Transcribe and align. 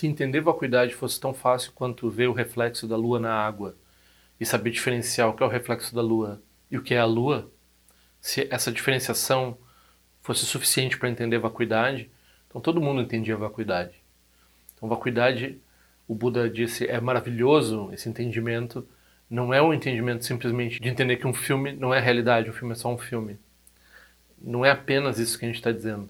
se 0.00 0.06
entender 0.06 0.40
vacuidade 0.40 0.94
fosse 0.94 1.20
tão 1.20 1.34
fácil 1.34 1.72
quanto 1.72 2.08
ver 2.08 2.26
o 2.26 2.32
reflexo 2.32 2.88
da 2.88 2.96
lua 2.96 3.20
na 3.20 3.34
água 3.34 3.76
e 4.40 4.46
saber 4.46 4.70
diferenciar 4.70 5.28
o 5.28 5.34
que 5.34 5.42
é 5.42 5.46
o 5.46 5.50
reflexo 5.50 5.94
da 5.94 6.00
lua 6.00 6.42
e 6.70 6.78
o 6.78 6.82
que 6.82 6.94
é 6.94 6.98
a 6.98 7.04
lua, 7.04 7.52
se 8.18 8.48
essa 8.50 8.72
diferenciação 8.72 9.58
fosse 10.22 10.46
suficiente 10.46 10.96
para 10.96 11.10
entender 11.10 11.38
vacuidade, 11.38 12.10
então 12.48 12.62
todo 12.62 12.80
mundo 12.80 13.02
entendia 13.02 13.36
vacuidade. 13.36 13.94
Então, 14.74 14.88
vacuidade, 14.88 15.60
o 16.08 16.14
Buda 16.14 16.48
disse, 16.48 16.86
é 16.86 16.98
maravilhoso 16.98 17.90
esse 17.92 18.08
entendimento. 18.08 18.88
Não 19.28 19.52
é 19.52 19.60
um 19.60 19.74
entendimento 19.74 20.24
simplesmente 20.24 20.80
de 20.80 20.88
entender 20.88 21.18
que 21.18 21.26
um 21.26 21.34
filme 21.34 21.74
não 21.74 21.92
é 21.92 22.00
realidade, 22.00 22.48
um 22.48 22.54
filme 22.54 22.72
é 22.72 22.76
só 22.76 22.90
um 22.90 22.96
filme. 22.96 23.38
Não 24.40 24.64
é 24.64 24.70
apenas 24.70 25.18
isso 25.18 25.38
que 25.38 25.44
a 25.44 25.48
gente 25.48 25.58
está 25.58 25.70
dizendo. 25.70 26.08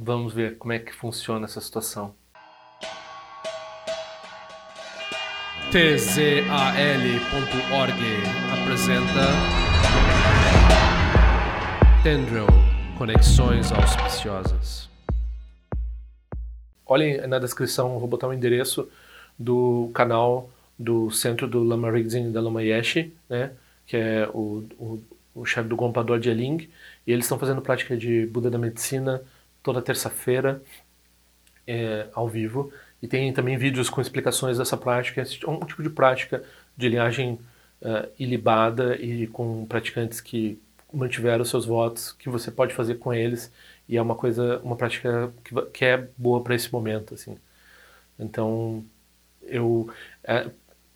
Vamos 0.00 0.32
ver 0.32 0.56
como 0.58 0.72
é 0.72 0.78
que 0.78 0.94
funciona 0.94 1.46
essa 1.46 1.60
situação. 1.60 2.14
tzal.org 5.72 6.32
apresenta 8.62 9.26
Tendril 12.04 12.46
Conexões 12.96 13.72
Auspiciosas. 13.72 14.88
Olhem 16.86 17.26
na 17.26 17.40
descrição, 17.40 17.98
vou 17.98 18.06
botar 18.06 18.28
o 18.28 18.30
um 18.30 18.32
endereço 18.32 18.88
do 19.36 19.90
canal 19.92 20.48
do 20.78 21.10
Centro 21.10 21.48
do 21.48 21.64
Lama 21.64 21.90
Ringzin 21.90 22.30
da 22.30 22.40
Lama 22.40 22.62
Yeshe, 22.62 23.12
né, 23.28 23.50
que 23.84 23.96
é 23.96 24.28
o, 24.32 24.64
o, 24.78 25.02
o 25.34 25.44
chefe 25.44 25.68
do 25.68 25.74
Gompador 25.74 26.20
de 26.20 26.30
Eling, 26.30 26.68
e 27.04 27.12
eles 27.12 27.24
estão 27.24 27.36
fazendo 27.36 27.60
prática 27.60 27.96
de 27.96 28.26
Buda 28.26 28.48
da 28.48 28.58
Medicina, 28.58 29.24
toda 29.68 29.82
terça-feira 29.82 30.62
é, 31.66 32.06
ao 32.14 32.26
vivo. 32.26 32.72
E 33.02 33.06
tem 33.06 33.30
também 33.34 33.58
vídeos 33.58 33.90
com 33.90 34.00
explicações 34.00 34.56
dessa 34.56 34.78
prática. 34.78 35.20
É 35.20 35.50
um 35.50 35.60
tipo 35.60 35.82
de 35.82 35.90
prática 35.90 36.42
de 36.74 36.88
linhagem 36.88 37.38
uh, 37.82 38.08
ilibada 38.18 38.96
e 38.96 39.26
com 39.26 39.66
praticantes 39.66 40.22
que 40.22 40.58
mantiveram 40.90 41.44
seus 41.44 41.66
votos, 41.66 42.12
que 42.12 42.30
você 42.30 42.50
pode 42.50 42.72
fazer 42.72 42.94
com 42.94 43.12
eles. 43.12 43.52
E 43.86 43.98
é 43.98 44.00
uma 44.00 44.14
coisa, 44.14 44.58
uma 44.64 44.74
prática 44.74 45.30
que, 45.44 45.54
que 45.70 45.84
é 45.84 46.08
boa 46.16 46.42
para 46.42 46.54
esse 46.54 46.72
momento. 46.72 47.12
assim. 47.12 47.36
Então, 48.18 48.82
eu. 49.42 49.90
É, 50.24 50.50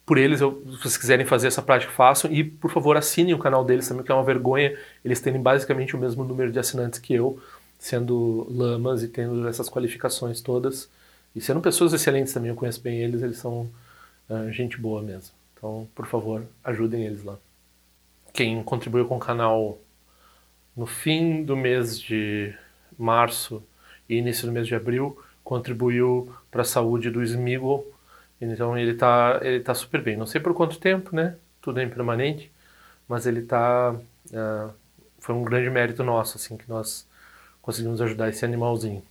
por 0.07 0.17
eles, 0.17 0.41
eu, 0.41 0.63
se 0.65 0.79
vocês 0.79 0.97
quiserem 0.97 1.27
fazer 1.27 1.49
essa 1.49 1.61
prática, 1.61 1.93
façam. 1.93 2.33
E, 2.33 2.43
por 2.43 2.71
favor, 2.71 2.97
assinem 2.97 3.35
o 3.35 3.39
canal 3.39 3.65
deles 3.65 3.87
também, 3.87 4.03
que 4.03 4.11
é 4.11 4.15
uma 4.15 4.25
vergonha 4.25 4.77
eles 5.05 5.21
terem 5.21 5.41
basicamente 5.43 5.95
o 5.95 5.99
mesmo 5.99 6.25
número 6.25 6.51
de 6.51 6.59
assinantes 6.59 6.99
que 6.99 7.13
eu 7.13 7.39
sendo 7.83 8.47
lamas 8.49 9.03
e 9.03 9.09
tendo 9.09 9.49
essas 9.49 9.69
qualificações 9.69 10.41
todas. 10.41 10.89
E 11.35 11.41
sendo 11.41 11.61
pessoas 11.61 11.93
excelentes 11.93 12.33
também, 12.33 12.51
eu 12.51 12.55
conheço 12.55 12.81
bem 12.81 13.01
eles, 13.01 13.23
eles 13.23 13.39
são 13.39 13.69
uh, 14.31 14.53
gente 14.53 14.79
boa 14.79 15.03
mesmo. 15.03 15.35
Então, 15.57 15.89
por 15.93 16.07
favor, 16.07 16.45
ajudem 16.63 17.05
eles 17.05 17.25
lá. 17.25 17.37
Quem 18.33 18.63
contribuiu 18.63 19.05
com 19.07 19.17
o 19.17 19.21
canal 19.21 19.81
no 20.77 20.87
fim 20.87 21.43
do 21.43 21.57
mês 21.57 21.99
de 21.99 22.55
março 22.97 23.61
e 24.09 24.17
início 24.17 24.47
do 24.47 24.53
mês 24.53 24.69
de 24.69 24.77
abril, 24.77 25.21
contribuiu 25.43 26.33
para 26.53 26.63
a 26.63 26.65
saúde 26.65 27.11
do 27.11 27.21
Smigol. 27.21 27.85
Então 28.41 28.79
ele 28.79 28.93
está 28.93 29.41
ele 29.43 29.59
tá 29.59 29.75
super 29.75 30.01
bem. 30.01 30.17
Não 30.17 30.27
sei 30.27 30.41
por 30.41 30.55
quanto 30.55 30.79
tempo, 30.79 31.17
né? 31.17 31.35
Tudo 31.61 31.81
é 31.81 31.83
impermanente, 31.83 32.49
mas 33.09 33.27
ele 33.27 33.41
está 33.41 33.91
uh, 33.93 34.37
ah, 34.37 34.71
foi 35.19 35.35
um 35.35 35.43
grande 35.43 35.69
mérito 35.69 36.05
nosso, 36.05 36.37
assim, 36.37 36.57
que 36.57 36.69
nós 36.69 37.11
conseguimos 37.63 38.03
ajudar 38.03 38.29
esse 38.29 38.45
animalzinho. 38.45 39.03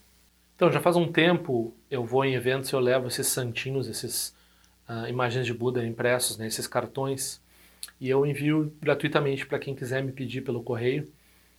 Então, 0.55 0.71
já 0.71 0.80
faz 0.80 0.95
um 0.95 1.11
tempo 1.11 1.73
eu 1.89 2.05
vou 2.05 2.23
em 2.23 2.35
eventos 2.35 2.69
e 2.69 2.73
eu 2.73 2.80
levo 2.80 3.08
esses 3.08 3.25
santinhos, 3.25 3.89
essas 3.89 4.35
uh, 4.88 5.08
imagens 5.08 5.47
de 5.47 5.53
Buda 5.53 5.83
impressos, 5.83 6.38
né, 6.38 6.45
esses 6.45 6.67
cartões, 6.67 7.41
e 7.99 8.08
eu 8.09 8.23
envio 8.25 8.71
gratuitamente 8.80 9.47
para 9.47 9.58
quem 9.58 9.73
quiser 9.73 10.03
me 10.03 10.11
pedir 10.11 10.42
pelo 10.42 10.61
correio. 10.61 11.11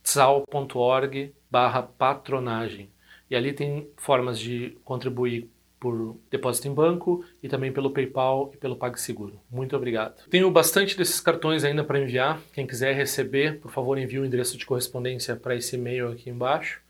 Tzal.org 0.02 1.34
barra 1.50 1.82
patronagem. 1.82 2.90
E 3.28 3.36
ali 3.36 3.52
tem 3.52 3.90
formas 3.96 4.38
de 4.38 4.78
contribuir 4.84 5.50
por 5.82 6.16
depósito 6.30 6.68
em 6.68 6.72
banco 6.72 7.24
e 7.42 7.48
também 7.48 7.72
pelo 7.72 7.90
PayPal 7.90 8.52
e 8.54 8.56
pelo 8.56 8.76
PagSeguro. 8.76 9.40
Muito 9.50 9.74
obrigado. 9.74 10.22
Tenho 10.30 10.48
bastante 10.48 10.96
desses 10.96 11.18
cartões 11.18 11.64
ainda 11.64 11.82
para 11.82 11.98
enviar. 11.98 12.40
Quem 12.52 12.64
quiser 12.64 12.94
receber, 12.94 13.58
por 13.58 13.72
favor, 13.72 13.98
envie 13.98 14.20
o 14.20 14.24
endereço 14.24 14.56
de 14.56 14.64
correspondência 14.64 15.34
para 15.34 15.56
esse 15.56 15.74
e-mail 15.74 16.12
aqui 16.12 16.30
embaixo. 16.30 16.80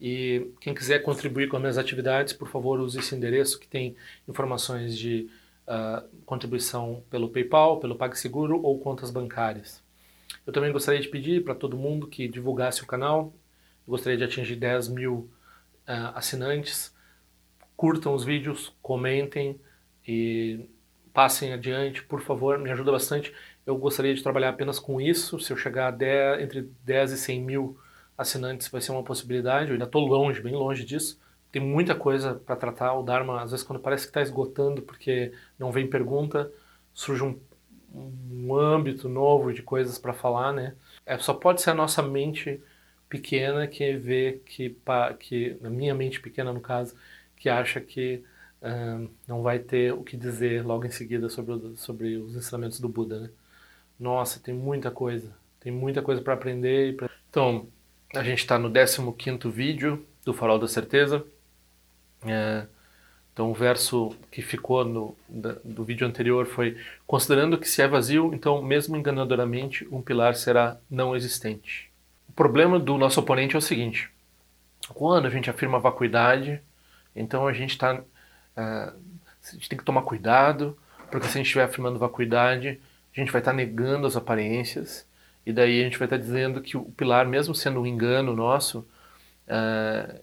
E 0.00 0.50
quem 0.58 0.72
quiser 0.72 1.00
contribuir 1.00 1.50
com 1.50 1.56
as 1.56 1.60
minhas 1.60 1.76
atividades, 1.76 2.32
por 2.32 2.48
favor, 2.48 2.80
use 2.80 2.98
esse 2.98 3.14
endereço 3.14 3.60
que 3.60 3.68
tem 3.68 3.94
informações 4.26 4.96
de 4.96 5.28
uh, 5.68 6.02
contribuição 6.24 7.04
pelo 7.10 7.28
PayPal, 7.28 7.78
pelo 7.78 7.94
PagSeguro 7.94 8.58
ou 8.62 8.78
contas 8.78 9.10
bancárias. 9.10 9.82
Eu 10.46 10.52
também 10.54 10.72
gostaria 10.72 11.02
de 11.02 11.08
pedir 11.08 11.44
para 11.44 11.54
todo 11.54 11.76
mundo 11.76 12.06
que 12.06 12.26
divulgasse 12.26 12.82
o 12.82 12.86
canal. 12.86 13.34
Eu 13.86 13.90
gostaria 13.90 14.16
de 14.16 14.24
atingir 14.24 14.56
10 14.56 14.88
mil 14.88 15.28
uh, 15.86 16.16
assinantes 16.16 16.98
curtam 17.80 18.12
os 18.12 18.22
vídeos, 18.22 18.70
comentem 18.82 19.58
e 20.06 20.68
passem 21.14 21.54
adiante, 21.54 22.02
por 22.02 22.20
favor, 22.20 22.58
me 22.58 22.70
ajuda 22.70 22.92
bastante. 22.92 23.32
Eu 23.64 23.74
gostaria 23.78 24.14
de 24.14 24.22
trabalhar 24.22 24.50
apenas 24.50 24.78
com 24.78 25.00
isso, 25.00 25.40
se 25.40 25.50
eu 25.50 25.56
chegar 25.56 25.88
a 25.88 25.90
10, 25.90 26.42
entre 26.42 26.70
10 26.84 27.12
e 27.12 27.16
100 27.16 27.40
mil 27.40 27.78
assinantes 28.18 28.68
vai 28.68 28.82
ser 28.82 28.92
uma 28.92 29.02
possibilidade, 29.02 29.68
eu 29.68 29.72
ainda 29.72 29.86
estou 29.86 30.06
longe, 30.06 30.42
bem 30.42 30.52
longe 30.52 30.84
disso. 30.84 31.18
Tem 31.50 31.62
muita 31.62 31.94
coisa 31.94 32.34
para 32.34 32.54
tratar, 32.54 32.92
o 32.92 33.02
Dharma 33.02 33.40
às 33.40 33.50
vezes 33.50 33.64
quando 33.64 33.80
parece 33.80 34.04
que 34.04 34.10
está 34.10 34.20
esgotando 34.20 34.82
porque 34.82 35.32
não 35.58 35.72
vem 35.72 35.88
pergunta, 35.88 36.52
surge 36.92 37.24
um, 37.24 37.40
um 37.94 38.54
âmbito 38.54 39.08
novo 39.08 39.54
de 39.54 39.62
coisas 39.62 39.96
para 39.98 40.12
falar, 40.12 40.52
né? 40.52 40.74
É, 41.06 41.16
só 41.16 41.32
pode 41.32 41.62
ser 41.62 41.70
a 41.70 41.74
nossa 41.74 42.02
mente 42.02 42.62
pequena 43.08 43.66
que 43.66 43.96
vê 43.96 44.42
que, 44.44 44.76
que, 45.18 45.56
na 45.62 45.70
minha 45.70 45.94
mente 45.94 46.20
pequena 46.20 46.52
no 46.52 46.60
caso, 46.60 46.94
que 47.40 47.48
acha 47.48 47.80
que 47.80 48.22
não 49.26 49.42
vai 49.42 49.58
ter 49.58 49.92
o 49.92 50.04
que 50.04 50.16
dizer 50.16 50.64
logo 50.64 50.84
em 50.84 50.90
seguida 50.90 51.28
sobre, 51.30 51.76
sobre 51.76 52.16
os 52.16 52.36
ensinamentos 52.36 52.78
do 52.78 52.88
Buda. 52.88 53.20
Né? 53.20 53.30
Nossa, 53.98 54.38
tem 54.38 54.54
muita 54.54 54.90
coisa, 54.90 55.32
tem 55.58 55.72
muita 55.72 56.02
coisa 56.02 56.20
para 56.20 56.34
aprender. 56.34 56.96
Pra... 56.96 57.10
Então, 57.30 57.66
a 58.14 58.22
gente 58.22 58.40
está 58.40 58.58
no 58.58 58.70
15 58.70 59.48
vídeo 59.48 60.04
do 60.24 60.34
Farol 60.34 60.58
da 60.58 60.68
Certeza. 60.68 61.24
É, 62.26 62.66
então, 63.32 63.50
o 63.50 63.54
verso 63.54 64.14
que 64.30 64.42
ficou 64.42 64.84
no, 64.84 65.16
da, 65.26 65.56
do 65.64 65.82
vídeo 65.82 66.06
anterior 66.06 66.44
foi: 66.46 66.76
Considerando 67.06 67.56
que 67.56 67.68
se 67.68 67.80
é 67.80 67.88
vazio, 67.88 68.34
então, 68.34 68.60
mesmo 68.60 68.96
enganadoramente, 68.96 69.88
um 69.90 70.02
pilar 70.02 70.34
será 70.34 70.78
não 70.90 71.16
existente. 71.16 71.90
O 72.28 72.32
problema 72.32 72.78
do 72.78 72.98
nosso 72.98 73.20
oponente 73.20 73.54
é 73.54 73.58
o 73.58 73.62
seguinte: 73.62 74.10
quando 74.92 75.26
a 75.26 75.30
gente 75.30 75.48
afirma 75.48 75.80
vacuidade, 75.80 76.60
então 77.14 77.46
a 77.46 77.52
gente 77.52 77.70
está. 77.70 77.94
Uh, 77.94 78.04
ah, 78.56 78.92
a 79.42 79.52
gente 79.52 79.68
tem 79.68 79.78
que 79.78 79.84
tomar 79.84 80.02
cuidado, 80.02 80.78
porque 81.10 81.26
se 81.26 81.32
a 81.32 81.36
gente 81.38 81.46
estiver 81.46 81.64
afirmando 81.64 81.98
vacuidade, 81.98 82.80
a 83.16 83.20
gente 83.20 83.32
vai 83.32 83.40
estar 83.40 83.52
tá 83.52 83.56
negando 83.56 84.06
as 84.06 84.16
aparências, 84.16 85.06
e 85.44 85.52
daí 85.52 85.80
a 85.80 85.84
gente 85.84 85.98
vai 85.98 86.06
estar 86.06 86.18
tá 86.18 86.22
dizendo 86.22 86.60
que 86.60 86.76
o 86.76 86.84
pilar, 86.84 87.26
mesmo 87.26 87.54
sendo 87.54 87.80
um 87.80 87.86
engano 87.86 88.36
nosso, 88.36 88.80
uh, 89.48 90.20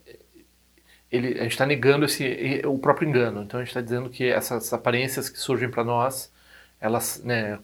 ele, 1.12 1.39
a 1.39 1.44
gente 1.44 1.54
está 1.54 1.66
negando 1.66 2.06
esse, 2.06 2.62
o 2.66 2.78
próprio 2.78 3.07
engano. 3.07 3.44
Então 3.44 3.60
a 3.60 3.63
gente 3.63 3.69
está 3.69 3.81
dizendo 3.81 4.10
que 4.10 4.25
essas 4.25 4.72
aparências 4.74 5.30
que 5.30 5.39
surgem 5.39 5.69
para 5.69 5.84
nós, 5.84 6.31
elas, 6.80 7.22
né, 7.24 7.60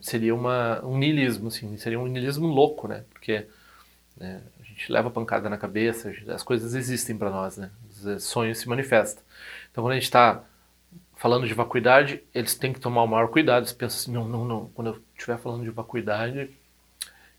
seria 0.00 0.34
uma, 0.34 0.84
um 0.84 0.98
niilismo, 0.98 1.48
assim, 1.48 1.76
seria 1.76 1.98
um 1.98 2.06
niilismo 2.06 2.46
louco, 2.46 2.88
né? 2.88 3.04
Porque 3.12 3.46
né, 4.16 4.40
gente 4.74 4.92
leva 4.92 5.10
pancada 5.10 5.48
na 5.48 5.56
cabeça, 5.56 6.12
as 6.28 6.42
coisas 6.42 6.74
existem 6.74 7.16
para 7.16 7.30
nós, 7.30 7.56
né? 7.56 7.70
Os 7.88 8.24
sonhos 8.24 8.58
se 8.58 8.68
manifestam. 8.68 9.22
Então, 9.70 9.82
quando 9.82 9.92
a 9.92 9.96
gente 9.96 10.04
está 10.04 10.42
falando 11.16 11.46
de 11.46 11.54
vacuidade, 11.54 12.22
eles 12.34 12.54
têm 12.54 12.72
que 12.72 12.80
tomar 12.80 13.02
o 13.02 13.06
maior 13.06 13.28
cuidado. 13.28 13.62
Eles 13.62 13.72
pensam 13.72 13.98
assim, 13.98 14.12
não, 14.12 14.28
não, 14.28 14.44
não. 14.44 14.68
Quando 14.74 14.88
eu 14.88 15.02
estiver 15.16 15.38
falando 15.38 15.64
de 15.64 15.70
vacuidade, 15.70 16.50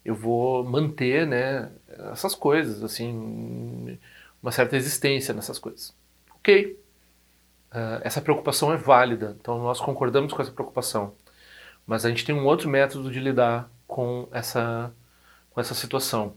eu 0.04 0.16
vou 0.16 0.64
manter, 0.64 1.28
né, 1.28 1.72
essas 2.12 2.36
coisas, 2.36 2.84
assim, 2.84 4.00
uma 4.42 4.52
certa 4.52 4.76
existência 4.78 5.34
nessas 5.34 5.60
coisas. 5.60 5.96
Ok, 6.36 6.80
uh, 7.72 8.02
essa 8.02 8.22
preocupação 8.22 8.72
é 8.72 8.78
válida, 8.78 9.36
então 9.40 9.62
nós 9.64 9.82
concordamos 9.82 10.32
com 10.32 10.42
essa 10.42 10.52
preocupação, 10.52 11.16
mas 11.88 12.06
a 12.06 12.10
gente 12.10 12.24
tem 12.24 12.36
um 12.36 12.46
outro 12.46 12.70
método 12.70 13.12
de 13.12 13.20
lidar 13.20 13.70
com 13.88 14.28
essa, 14.32 14.94
com 15.50 15.60
essa 15.60 15.74
situação. 15.74 16.36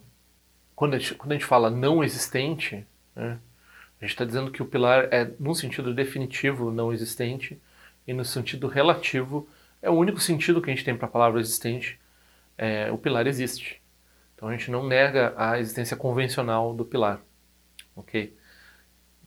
Quando 0.79 0.95
a 0.95 0.99
gente, 1.01 1.13
quando 1.17 1.33
a 1.33 1.35
gente 1.35 1.45
fala 1.45 1.71
não 1.71 2.05
existente, 2.05 2.87
né, 3.17 3.41
a 4.01 4.05
gente 4.05 4.13
está 4.13 4.25
dizendo 4.25 4.53
que 4.53 4.63
o 4.63 4.65
pilar 4.65 5.13
é, 5.13 5.29
num 5.37 5.53
sentido 5.53 5.93
definitivo, 5.93 6.71
não 6.71 6.93
existente, 6.93 7.61
e 8.07 8.13
no 8.13 8.25
sentido 8.25 8.69
relativo, 8.69 9.49
é 9.83 9.91
o 9.91 9.95
único 9.95 10.21
sentido 10.21 10.63
que 10.63 10.71
a 10.71 10.73
gente 10.73 10.85
tem 10.85 10.97
para 10.97 11.09
a 11.09 11.11
palavra 11.11 11.41
existente, 11.41 11.99
é, 12.57 12.93
o 12.93 12.97
pilar 12.97 13.27
existe. 13.27 13.83
Então 14.37 14.47
a 14.47 14.53
gente 14.53 14.71
não 14.71 14.87
nega 14.87 15.35
a 15.37 15.59
existência 15.59 15.97
convencional 15.97 16.73
do 16.73 16.85
pilar, 16.85 17.21
ok? 17.97 18.37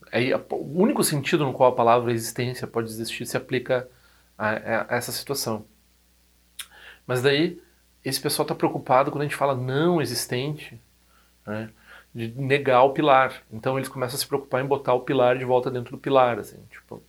Aí, 0.10 0.34
o 0.34 0.82
único 0.82 1.04
sentido 1.04 1.44
no 1.44 1.52
qual 1.52 1.74
a 1.74 1.76
palavra 1.76 2.14
existência 2.14 2.66
pode 2.66 2.88
existir 2.88 3.26
se 3.26 3.36
aplica 3.36 3.90
a, 4.38 4.52
a, 4.52 4.94
a 4.94 4.96
essa 4.96 5.12
situação. 5.12 5.66
Mas 7.06 7.22
daí, 7.22 7.62
esse 8.06 8.22
pessoal 8.22 8.46
está 8.46 8.56
preocupado 8.56 9.12
quando 9.12 9.24
a 9.24 9.26
gente 9.26 9.36
fala 9.36 9.54
não 9.54 10.02
existente, 10.02 10.80
né? 11.46 11.70
de 12.14 12.30
negar 12.30 12.84
o 12.84 12.94
pilar. 12.94 13.42
Então 13.52 13.78
eles 13.78 13.90
começam 13.90 14.16
a 14.16 14.20
se 14.20 14.28
preocupar 14.28 14.64
em 14.64 14.68
botar 14.68 14.94
o 14.94 15.02
pilar 15.02 15.38
de 15.38 15.46
volta 15.46 15.72
dentro 15.72 15.92
do 15.92 15.98
pilar, 15.98 16.40
assim, 16.40 16.58
tipo, 16.70 17.02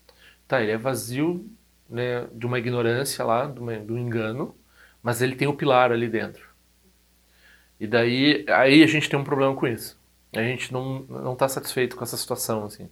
tá, 0.47 0.63
ele 0.63 0.73
é 0.73 0.79
vazio 0.79 1.49
né, 1.89 2.27
de 2.33 2.47
uma 2.47 2.59
ignorância 2.59 3.25
lá, 3.25 3.47
de, 3.47 3.61
um 3.61 3.99
engano, 3.99 4.55
mas 5.03 5.21
ele 5.23 5.37
tem 5.37 5.49
o 5.49 5.57
pilar 5.57 5.93
ali 5.93 6.09
dentro. 6.09 6.49
E 7.81 7.87
daí 7.87 8.45
aí 8.49 8.83
a 8.83 8.87
gente 8.87 9.09
tem 9.11 9.19
um 9.19 9.25
problema 9.25 9.55
com 9.55 9.67
isso. 9.67 10.01
A 10.35 10.43
gente 10.43 10.73
não 10.73 11.01
não 11.01 11.33
está 11.35 11.49
satisfeito 11.49 11.97
com 11.97 12.05
essa 12.05 12.17
situação, 12.17 12.65
assim, 12.65 12.89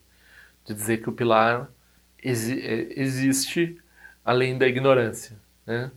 de 0.65 0.75
dizer 0.75 0.99
que 1.03 1.09
o 1.09 1.13
pilar 1.13 1.71
exi 2.23 2.61
é, 2.61 3.01
existe 3.01 3.81
além 4.25 4.59
da 4.59 4.69
ignorância, 4.69 5.37
né? 5.67 5.91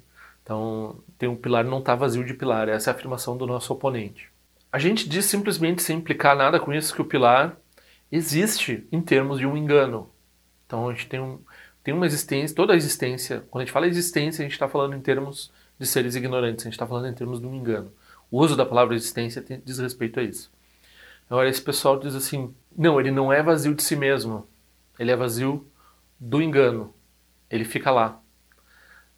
Então, 0.44 1.02
tem 1.18 1.30
um 1.30 1.36
pilar 1.38 1.64
não 1.66 1.80
está 1.80 1.96
vazio 1.96 2.24
de 2.26 2.34
pilar. 2.34 2.68
Essa 2.70 2.90
é 2.90 2.94
a 2.94 2.96
afirmação 2.96 3.38
do 3.38 3.48
nosso 3.48 3.74
oponente. 3.74 4.33
A 4.74 4.80
gente 4.80 5.08
diz 5.08 5.26
simplesmente, 5.26 5.84
sem 5.84 6.00
implicar 6.00 6.36
nada 6.36 6.60
com 6.60 6.74
isso, 6.74 6.96
que 6.96 7.02
o 7.02 7.06
pilar 7.06 7.56
existe 8.12 8.88
em 8.92 9.00
termos 9.00 9.38
de 9.38 9.46
um 9.46 9.56
engano. 9.56 10.10
Então 10.66 10.90
a 10.90 10.94
gente 10.94 11.08
tem, 11.08 11.20
um, 11.20 11.40
tem 11.84 11.94
uma 11.94 12.08
existência, 12.08 12.56
toda 12.56 12.74
a 12.74 12.76
existência, 12.76 13.46
quando 13.52 13.62
a 13.62 13.66
gente 13.66 13.72
fala 13.72 13.86
existência, 13.86 14.42
a 14.42 14.46
gente 14.46 14.54
está 14.54 14.68
falando 14.68 14.96
em 14.96 15.00
termos 15.00 15.52
de 15.78 15.86
seres 15.86 16.16
ignorantes, 16.16 16.66
a 16.66 16.70
gente 16.70 16.74
está 16.74 16.88
falando 16.88 17.08
em 17.08 17.14
termos 17.14 17.40
de 17.40 17.46
um 17.46 17.54
engano. 17.54 17.94
O 18.32 18.40
uso 18.40 18.56
da 18.56 18.66
palavra 18.66 18.96
existência 18.96 19.44
tem, 19.44 19.62
diz 19.64 19.78
respeito 19.78 20.20
a 20.20 20.24
isso. 20.24 20.52
Agora, 21.30 21.48
esse 21.48 21.62
pessoal 21.62 22.00
diz 22.00 22.16
assim: 22.16 22.52
não, 22.76 23.00
ele 23.00 23.12
não 23.12 23.32
é 23.32 23.44
vazio 23.44 23.76
de 23.76 23.84
si 23.84 23.96
mesmo, 23.96 24.48
ele 24.98 25.12
é 25.12 25.16
vazio 25.16 25.68
do 26.20 26.42
engano, 26.42 26.92
ele 27.48 27.64
fica 27.64 27.92
lá. 27.92 28.20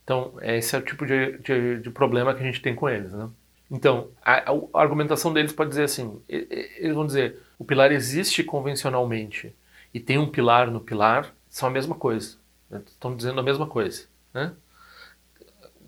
Então, 0.03 0.33
esse 0.41 0.75
é 0.75 0.79
o 0.79 0.81
tipo 0.81 1.05
de, 1.05 1.37
de, 1.37 1.79
de 1.79 1.89
problema 1.91 2.33
que 2.35 2.43
a 2.43 2.45
gente 2.45 2.61
tem 2.61 2.75
com 2.75 2.89
eles. 2.89 3.13
Né? 3.13 3.29
Então, 3.69 4.11
a, 4.23 4.51
a, 4.51 4.81
argumentação 4.81 5.33
deles 5.33 5.51
pode 5.51 5.69
dizer 5.69 5.83
assim: 5.83 6.21
eles 6.27 6.93
vão 6.93 7.05
dizer, 7.05 7.39
o 7.57 7.65
pilar 7.65 7.91
existe 7.91 8.43
convencionalmente 8.43 9.55
e 9.93 9.99
tem 9.99 10.17
um 10.17 10.29
pilar 10.29 10.69
no 10.69 10.79
pilar, 10.79 11.33
são 11.49 11.67
a 11.67 11.71
mesma 11.71 11.95
coisa. 11.95 12.37
Né? 12.69 12.81
Estão 12.85 13.15
dizendo 13.15 13.39
a 13.39 13.43
mesma 13.43 13.67
coisa, 13.67 14.07
né? 14.33 14.53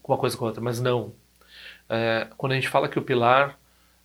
Uma 0.03 0.17
coisa 0.17 0.37
com 0.37 0.45
a 0.45 0.47
outra, 0.47 0.63
mas 0.63 0.79
não. 0.79 1.13
É, 1.89 2.27
quando 2.37 2.53
a 2.53 2.55
gente 2.55 2.69
fala 2.69 2.87
que 2.87 2.97
o 2.97 3.01
pilar 3.01 3.59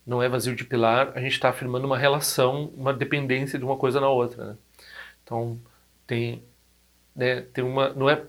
não 0.06 0.22
é 0.22 0.28
vazio 0.28 0.56
de 0.56 0.64
pilar, 0.64 1.12
a 1.14 1.20
gente 1.20 1.32
está 1.32 1.48
afirmando 1.48 1.86
uma 1.86 1.96
relação, 1.96 2.72
uma 2.76 2.92
dependência 2.92 3.58
de 3.58 3.64
uma 3.64 3.76
coisa 3.76 4.00
na 4.00 4.08
outra. 4.08 4.44
Né? 4.44 4.56
Então, 5.22 5.60
tem, 6.06 6.44
né, 7.14 7.42
tem 7.42 7.62
uma. 7.64 7.90
Não 7.90 8.10
é, 8.10 8.24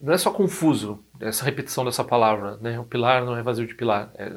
não 0.00 0.12
é 0.12 0.18
só 0.18 0.30
confuso 0.30 1.04
essa 1.20 1.44
repetição 1.44 1.84
dessa 1.84 2.04
palavra, 2.04 2.56
né? 2.58 2.78
O 2.78 2.84
pilar 2.84 3.24
não 3.24 3.36
é 3.36 3.42
vazio 3.42 3.66
de 3.66 3.74
pilar. 3.74 4.10
É, 4.14 4.32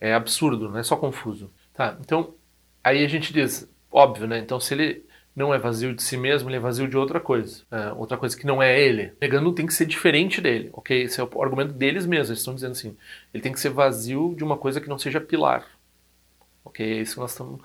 é 0.00 0.14
absurdo, 0.14 0.68
não 0.68 0.78
é 0.78 0.82
só 0.82 0.96
confuso. 0.96 1.50
Tá, 1.74 1.96
então, 2.00 2.34
aí 2.82 3.04
a 3.04 3.08
gente 3.08 3.32
diz, 3.32 3.68
óbvio, 3.90 4.26
né? 4.26 4.38
Então, 4.38 4.58
se 4.58 4.74
ele 4.74 5.06
não 5.38 5.54
é 5.54 5.58
vazio 5.58 5.94
de 5.94 6.02
si 6.02 6.16
mesmo, 6.16 6.48
ele 6.48 6.56
é 6.56 6.60
vazio 6.60 6.88
de 6.88 6.96
outra 6.96 7.20
coisa. 7.20 7.62
É, 7.70 7.92
outra 7.92 8.18
coisa 8.18 8.36
que 8.36 8.44
não 8.44 8.60
é 8.60 8.80
ele. 8.80 9.12
Negando 9.20 9.52
tem 9.52 9.66
que 9.66 9.72
ser 9.72 9.86
diferente 9.86 10.40
dele, 10.40 10.68
ok? 10.72 11.04
Esse 11.04 11.20
é 11.20 11.24
o 11.24 11.42
argumento 11.42 11.72
deles 11.72 12.06
mesmos. 12.06 12.30
Eles 12.30 12.40
estão 12.40 12.54
dizendo 12.54 12.72
assim: 12.72 12.96
ele 13.32 13.42
tem 13.42 13.52
que 13.52 13.60
ser 13.60 13.70
vazio 13.70 14.34
de 14.36 14.42
uma 14.42 14.56
coisa 14.56 14.80
que 14.80 14.88
não 14.88 14.98
seja 14.98 15.20
pilar. 15.20 15.64
Ok? 16.64 16.84
É 16.84 17.00
isso 17.00 17.14
que 17.14 17.20
nós 17.20 17.30
estamos. 17.30 17.60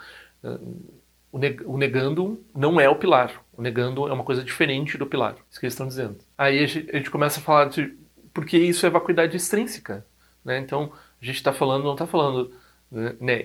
O 1.65 1.77
negando 1.77 2.43
não 2.53 2.79
é 2.79 2.87
o 2.87 2.95
pilar. 2.95 3.43
O 3.57 3.61
negando 3.61 4.07
é 4.07 4.13
uma 4.13 4.23
coisa 4.23 4.43
diferente 4.43 4.95
do 4.95 5.07
pilar. 5.07 5.35
Isso 5.49 5.59
que 5.59 5.65
eles 5.65 5.73
estão 5.73 5.87
dizendo. 5.87 6.17
Aí 6.37 6.63
a 6.63 6.67
gente, 6.67 6.91
a 6.91 6.97
gente 6.97 7.09
começa 7.09 7.39
a 7.39 7.43
falar 7.43 7.65
de. 7.65 7.97
Porque 8.31 8.57
isso 8.57 8.85
é 8.85 8.89
vacuidade 8.89 9.35
extrínseca. 9.35 10.05
Né? 10.45 10.59
Então, 10.59 10.91
a 11.23 11.25
gente 11.25 11.37
está 11.37 11.53
falando, 11.53 11.83
não 11.85 11.93
está 11.93 12.05
falando. 12.05 12.53
Né, 12.91 13.43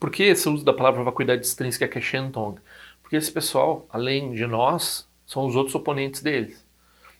por 0.00 0.10
que 0.10 0.24
esse 0.24 0.48
uso 0.48 0.64
da 0.64 0.72
palavra 0.72 1.04
vacuidade 1.04 1.46
extrínseca 1.46 1.86
que 1.86 1.98
é 1.98 2.00
Shentong? 2.00 2.60
Porque 3.02 3.16
esse 3.16 3.30
pessoal, 3.30 3.86
além 3.90 4.32
de 4.32 4.46
nós, 4.46 5.08
são 5.26 5.46
os 5.46 5.54
outros 5.54 5.74
oponentes 5.74 6.20
deles. 6.22 6.66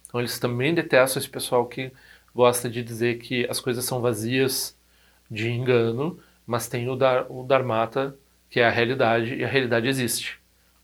Então 0.06 0.20
eles 0.20 0.38
também 0.38 0.74
detestam 0.74 1.20
esse 1.20 1.28
pessoal 1.30 1.66
que 1.66 1.92
gosta 2.34 2.68
de 2.68 2.82
dizer 2.82 3.18
que 3.18 3.46
as 3.48 3.60
coisas 3.60 3.84
são 3.84 4.00
vazias 4.00 4.76
de 5.30 5.50
engano, 5.50 6.18
mas 6.46 6.68
tem 6.68 6.88
o, 6.88 6.96
dar, 6.96 7.26
o 7.30 7.44
Dharmata, 7.44 8.16
que 8.48 8.60
é 8.60 8.66
a 8.66 8.70
realidade, 8.70 9.34
e 9.34 9.44
a 9.44 9.48
realidade 9.48 9.88
existe. 9.88 10.40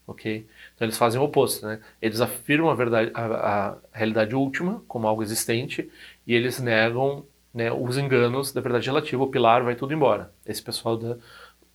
ok? 0.06 0.46
Então 0.74 0.86
eles 0.86 0.98
fazem 0.98 1.20
o 1.20 1.24
oposto. 1.24 1.66
Né? 1.66 1.80
Eles 2.00 2.20
afirmam 2.20 2.70
a, 2.70 2.74
verdade, 2.74 3.10
a, 3.14 3.70
a 3.70 3.76
realidade 3.92 4.34
última 4.34 4.82
como 4.86 5.06
algo 5.06 5.22
existente, 5.22 5.90
e 6.26 6.34
eles 6.34 6.60
negam 6.60 7.24
né, 7.54 7.72
os 7.72 7.96
enganos 7.96 8.52
da 8.52 8.60
verdade 8.60 8.88
relativa, 8.88 9.22
o 9.22 9.28
pilar 9.28 9.62
vai 9.62 9.76
tudo 9.76 9.94
embora. 9.94 10.32
Esse 10.44 10.60
pessoal 10.60 10.96
da, 10.96 11.16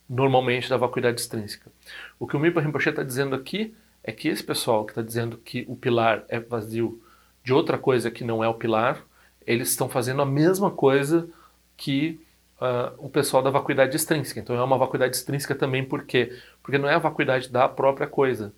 normalmente 0.06 0.68
da 0.68 0.76
vacuidade 0.76 1.20
extrínseca. 1.20 1.72
O 2.18 2.26
que 2.26 2.36
o 2.36 2.40
Mipa 2.40 2.60
Rinpoche 2.60 2.90
está 2.90 3.02
dizendo 3.02 3.34
aqui 3.34 3.74
é 4.04 4.12
que 4.12 4.28
esse 4.28 4.44
pessoal 4.44 4.84
que 4.84 4.92
está 4.92 5.02
dizendo 5.02 5.38
que 5.38 5.64
o 5.66 5.74
pilar 5.74 6.24
é 6.28 6.38
vazio 6.38 7.02
de 7.42 7.54
outra 7.54 7.78
coisa 7.78 8.10
que 8.10 8.22
não 8.22 8.44
é 8.44 8.48
o 8.48 8.54
pilar, 8.54 9.02
eles 9.46 9.70
estão 9.70 9.88
fazendo 9.88 10.20
a 10.20 10.26
mesma 10.26 10.70
coisa 10.70 11.28
que 11.76 12.20
uh, 12.60 12.94
o 12.98 13.08
pessoal 13.08 13.42
da 13.42 13.48
vacuidade 13.48 13.96
extrínseca. 13.96 14.38
Então 14.38 14.54
é 14.54 14.62
uma 14.62 14.76
vacuidade 14.76 15.16
extrínseca 15.16 15.54
também 15.54 15.82
por 15.82 16.04
quê? 16.04 16.38
Porque 16.62 16.76
não 16.76 16.88
é 16.88 16.94
a 16.94 16.98
vacuidade 16.98 17.48
da 17.48 17.66
própria 17.66 18.06
coisa. 18.06 18.52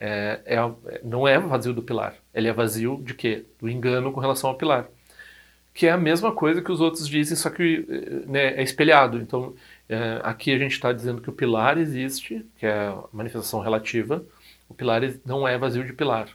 É, 0.00 0.42
é, 0.44 0.58
não 1.02 1.26
é 1.26 1.38
vazio 1.38 1.72
do 1.72 1.82
pilar. 1.82 2.14
Ele 2.32 2.46
é 2.46 2.52
vazio 2.52 3.00
de 3.02 3.14
quê? 3.14 3.46
Do 3.58 3.68
engano 3.68 4.12
com 4.12 4.20
relação 4.20 4.50
ao 4.50 4.56
pilar 4.56 4.88
que 5.74 5.86
é 5.86 5.90
a 5.92 5.96
mesma 5.96 6.32
coisa 6.32 6.60
que 6.60 6.72
os 6.72 6.80
outros 6.80 7.06
dizem, 7.08 7.36
só 7.36 7.50
que 7.50 7.86
né, 8.26 8.54
é 8.54 8.62
espelhado. 8.62 9.18
Então, 9.18 9.54
é, 9.88 10.20
aqui 10.22 10.52
a 10.52 10.58
gente 10.58 10.72
está 10.72 10.92
dizendo 10.92 11.20
que 11.20 11.30
o 11.30 11.32
pilar 11.32 11.78
existe, 11.78 12.44
que 12.58 12.66
é 12.66 12.88
a 12.88 13.04
manifestação 13.12 13.60
relativa, 13.60 14.24
o 14.68 14.74
pilar 14.74 15.02
não 15.24 15.46
é 15.46 15.56
vazio 15.56 15.84
de 15.84 15.92
pilar. 15.92 16.28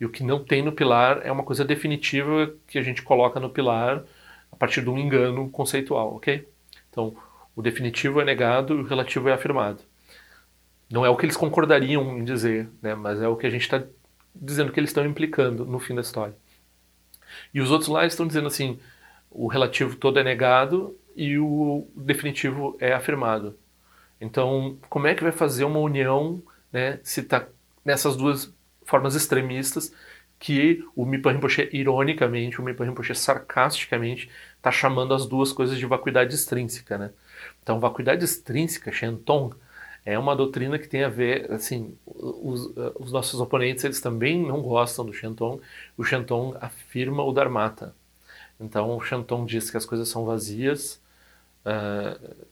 E 0.00 0.04
o 0.04 0.10
que 0.10 0.22
não 0.22 0.44
tem 0.44 0.62
no 0.62 0.72
pilar 0.72 1.20
é 1.24 1.32
uma 1.32 1.42
coisa 1.42 1.64
definitiva 1.64 2.54
que 2.66 2.78
a 2.78 2.82
gente 2.82 3.02
coloca 3.02 3.40
no 3.40 3.48
pilar 3.50 4.04
a 4.52 4.56
partir 4.56 4.82
de 4.82 4.90
um 4.90 4.98
engano 4.98 5.48
conceitual, 5.50 6.14
ok? 6.14 6.46
Então, 6.90 7.16
o 7.54 7.62
definitivo 7.62 8.20
é 8.20 8.24
negado 8.24 8.74
e 8.74 8.80
o 8.82 8.84
relativo 8.84 9.28
é 9.28 9.32
afirmado. 9.32 9.80
Não 10.90 11.04
é 11.04 11.08
o 11.08 11.16
que 11.16 11.24
eles 11.24 11.36
concordariam 11.36 12.18
em 12.18 12.24
dizer, 12.24 12.68
né, 12.80 12.94
mas 12.94 13.20
é 13.20 13.26
o 13.26 13.36
que 13.36 13.46
a 13.46 13.50
gente 13.50 13.62
está 13.62 13.82
dizendo 14.34 14.70
que 14.70 14.78
eles 14.78 14.90
estão 14.90 15.04
implicando 15.04 15.64
no 15.64 15.78
fim 15.78 15.94
da 15.94 16.02
história. 16.02 16.34
E 17.56 17.60
os 17.62 17.70
outros 17.70 17.88
lá 17.88 18.04
estão 18.04 18.26
dizendo 18.26 18.48
assim, 18.48 18.78
o 19.30 19.46
relativo 19.46 19.96
todo 19.96 20.18
é 20.18 20.22
negado 20.22 20.94
e 21.16 21.38
o 21.38 21.88
definitivo 21.96 22.76
é 22.78 22.92
afirmado. 22.92 23.58
Então, 24.20 24.76
como 24.90 25.06
é 25.06 25.14
que 25.14 25.22
vai 25.22 25.32
fazer 25.32 25.64
uma 25.64 25.78
união, 25.78 26.42
né, 26.70 27.00
se 27.02 27.20
está 27.20 27.48
nessas 27.82 28.14
duas 28.14 28.54
formas 28.84 29.14
extremistas 29.14 29.90
que 30.38 30.84
o 30.94 31.06
Mipa 31.06 31.32
Rinpoche, 31.32 31.70
ironicamente, 31.72 32.60
o 32.60 32.62
Mipa 32.62 32.84
Rinpoche 32.84 33.14
sarcasticamente, 33.14 34.30
está 34.58 34.70
chamando 34.70 35.14
as 35.14 35.24
duas 35.24 35.50
coisas 35.50 35.78
de 35.78 35.86
vacuidade 35.86 36.34
extrínseca, 36.34 36.98
né? 36.98 37.10
Então, 37.62 37.80
vacuidade 37.80 38.22
extrínseca, 38.22 38.92
Shenton, 38.92 39.54
é 40.06 40.16
uma 40.16 40.36
doutrina 40.36 40.78
que 40.78 40.88
tem 40.88 41.02
a 41.02 41.08
ver, 41.08 41.50
assim, 41.52 41.98
os, 42.06 42.72
os 42.94 43.10
nossos 43.10 43.40
oponentes 43.40 43.84
eles 43.84 44.00
também 44.00 44.40
não 44.40 44.62
gostam 44.62 45.04
do 45.04 45.12
Shenton. 45.12 45.60
O 45.98 46.04
Shenton 46.04 46.56
afirma 46.60 47.24
o 47.24 47.32
Dharmata. 47.32 47.92
Então 48.60 48.96
o 48.96 49.00
Shenton 49.00 49.44
diz 49.44 49.68
que 49.68 49.76
as 49.76 49.84
coisas 49.84 50.08
são 50.08 50.24
vazias. 50.24 51.02
Uh, 51.64 52.46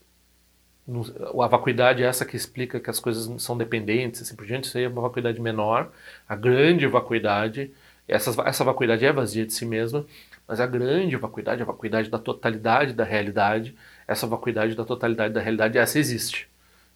a 1.42 1.46
vacuidade 1.46 2.02
é 2.02 2.06
essa 2.06 2.24
que 2.24 2.36
explica 2.36 2.80
que 2.80 2.90
as 2.90 2.98
coisas 3.00 3.40
são 3.42 3.56
dependentes, 3.56 4.20
assim 4.22 4.34
por 4.34 4.46
diante. 4.46 4.64
Isso 4.64 4.76
aí 4.76 4.84
é 4.84 4.88
uma 4.88 5.02
vacuidade 5.02 5.40
menor. 5.40 5.92
A 6.28 6.34
grande 6.34 6.86
vacuidade, 6.88 7.72
essa, 8.08 8.34
essa 8.42 8.64
vacuidade 8.64 9.04
é 9.04 9.12
vazia 9.12 9.46
de 9.46 9.52
si 9.52 9.64
mesma, 9.64 10.04
Mas 10.46 10.60
a 10.60 10.66
grande 10.66 11.16
vacuidade, 11.16 11.62
a 11.62 11.64
vacuidade 11.64 12.10
da 12.10 12.18
totalidade 12.18 12.92
da 12.94 13.04
realidade, 13.04 13.76
essa 14.08 14.26
vacuidade 14.26 14.74
da 14.74 14.84
totalidade 14.84 15.32
da 15.34 15.40
realidade, 15.40 15.78
essa 15.78 15.98
existe. 15.98 16.48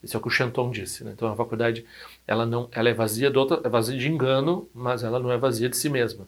Isso 0.08 0.16
é 0.16 0.18
o 0.18 0.22
que 0.22 0.28
o 0.28 0.30
Chanton 0.30 0.70
disse. 0.70 1.04
Né? 1.04 1.12
Então 1.14 1.28
a 1.28 1.34
vacuidade 1.34 1.84
ela 2.26 2.46
não, 2.46 2.66
ela 2.72 2.88
é 2.88 2.94
vazia 2.94 3.30
de 3.30 3.36
outra, 3.36 3.60
é 3.62 3.68
vazia 3.68 3.96
de 3.96 4.08
engano, 4.08 4.66
mas 4.74 5.04
ela 5.04 5.20
não 5.20 5.30
é 5.30 5.36
vazia 5.36 5.68
de 5.68 5.76
si 5.76 5.90
mesma, 5.90 6.26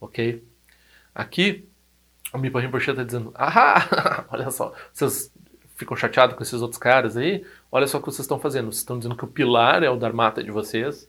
ok? 0.00 0.42
Aqui 1.14 1.68
o 2.32 2.38
Mipa 2.38 2.58
Rinpoche 2.58 2.90
está 2.90 3.04
dizendo, 3.04 3.32
ah, 3.36 4.24
olha 4.30 4.50
só, 4.50 4.74
vocês 4.92 5.32
ficam 5.76 5.96
chateados 5.96 6.34
com 6.34 6.42
esses 6.42 6.60
outros 6.60 6.78
caras 6.78 7.16
aí? 7.16 7.44
Olha 7.70 7.86
só 7.86 7.98
o 7.98 8.00
que 8.00 8.06
vocês 8.06 8.24
estão 8.24 8.40
fazendo. 8.40 8.64
Vocês 8.64 8.78
estão 8.78 8.98
dizendo 8.98 9.16
que 9.16 9.24
o 9.24 9.28
pilar 9.28 9.84
é 9.84 9.90
o 9.90 9.96
Dharmata 9.96 10.42
de 10.42 10.50
vocês. 10.50 11.08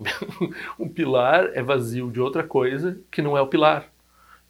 o 0.76 0.88
pilar 0.88 1.50
é 1.54 1.62
vazio 1.62 2.10
de 2.10 2.20
outra 2.20 2.42
coisa 2.42 2.98
que 3.12 3.22
não 3.22 3.38
é 3.38 3.40
o 3.40 3.46
pilar. 3.46 3.88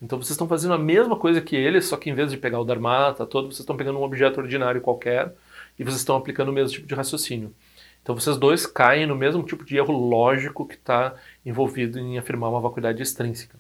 Então 0.00 0.18
vocês 0.18 0.30
estão 0.30 0.48
fazendo 0.48 0.72
a 0.72 0.78
mesma 0.78 1.16
coisa 1.16 1.42
que 1.42 1.54
eles, 1.54 1.84
só 1.84 1.98
que 1.98 2.08
em 2.08 2.14
vez 2.14 2.30
de 2.30 2.38
pegar 2.38 2.60
o 2.60 2.64
Dharmata 2.64 3.26
todo, 3.26 3.48
vocês 3.48 3.60
estão 3.60 3.76
pegando 3.76 3.98
um 3.98 4.02
objeto 4.02 4.40
ordinário 4.40 4.80
qualquer 4.80 5.34
e 5.78 5.84
vocês 5.84 5.98
estão 5.98 6.16
aplicando 6.16 6.48
o 6.48 6.52
mesmo 6.52 6.70
tipo 6.70 6.86
de 6.86 6.94
raciocínio. 6.94 7.54
Então 8.02 8.14
vocês 8.14 8.36
dois 8.36 8.66
caem 8.66 9.06
no 9.06 9.16
mesmo 9.16 9.42
tipo 9.42 9.64
de 9.64 9.76
erro 9.76 9.92
lógico 9.92 10.66
que 10.66 10.74
está 10.74 11.14
envolvido 11.44 11.98
em 11.98 12.18
afirmar 12.18 12.50
uma 12.50 12.60
vacuidade 12.60 13.02
extrínseca. 13.02 13.58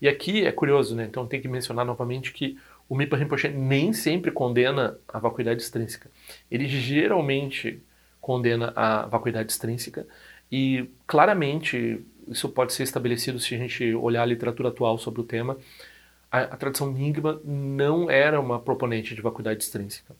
E 0.00 0.06
aqui 0.06 0.46
é 0.46 0.52
curioso, 0.52 0.94
né? 0.94 1.04
Então 1.04 1.26
tem 1.26 1.40
que 1.40 1.48
mencionar 1.48 1.84
novamente 1.84 2.32
que 2.32 2.58
o 2.88 2.96
Mipa 2.96 3.16
Rinpoche 3.16 3.48
nem 3.48 3.92
sempre 3.92 4.30
condena 4.30 4.98
a 5.08 5.18
vacuidade 5.18 5.62
extrínseca. 5.62 6.10
Ele 6.50 6.68
geralmente 6.68 7.82
condena 8.20 8.72
a 8.76 9.06
vacuidade 9.06 9.50
extrínseca 9.50 10.06
e 10.52 10.88
claramente 11.06 12.04
isso 12.26 12.48
pode 12.48 12.74
ser 12.74 12.82
estabelecido 12.82 13.40
se 13.40 13.54
a 13.54 13.58
gente 13.58 13.94
olhar 13.94 14.22
a 14.22 14.26
literatura 14.26 14.68
atual 14.68 14.98
sobre 14.98 15.22
o 15.22 15.24
tema. 15.24 15.56
A, 16.30 16.40
a 16.40 16.56
tradição 16.56 16.92
Nyingma 16.92 17.40
não 17.42 18.10
era 18.10 18.38
uma 18.38 18.58
proponente 18.60 19.14
de 19.14 19.22
vacuidade 19.22 19.62
extrínseca. 19.62 20.14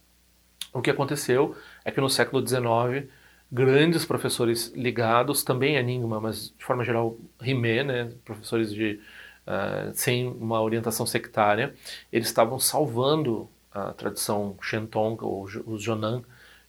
O 0.72 0.82
que 0.82 0.90
aconteceu 0.90 1.56
é 1.84 1.90
que 1.90 2.00
no 2.00 2.10
século 2.10 2.46
XIX, 2.46 3.10
grandes 3.50 4.04
professores 4.04 4.72
ligados, 4.75 5.42
também 5.42 5.78
a 5.78 5.82
Nyingma, 5.82 6.20
mas 6.20 6.52
de 6.56 6.64
forma 6.64 6.84
geral 6.84 7.16
Rimé, 7.40 7.82
né, 7.82 8.12
professores 8.25 8.72
de, 8.72 9.00
uh, 9.46 9.92
sem 9.94 10.28
uma 10.28 10.60
orientação 10.60 11.06
sectária, 11.06 11.75
eles 12.12 12.28
estavam 12.28 12.58
salvando 12.58 13.48
a 13.72 13.92
tradição 13.92 14.56
Shenton, 14.60 15.16
ou 15.20 15.44
os 15.44 15.82
Jonan, 15.82 16.22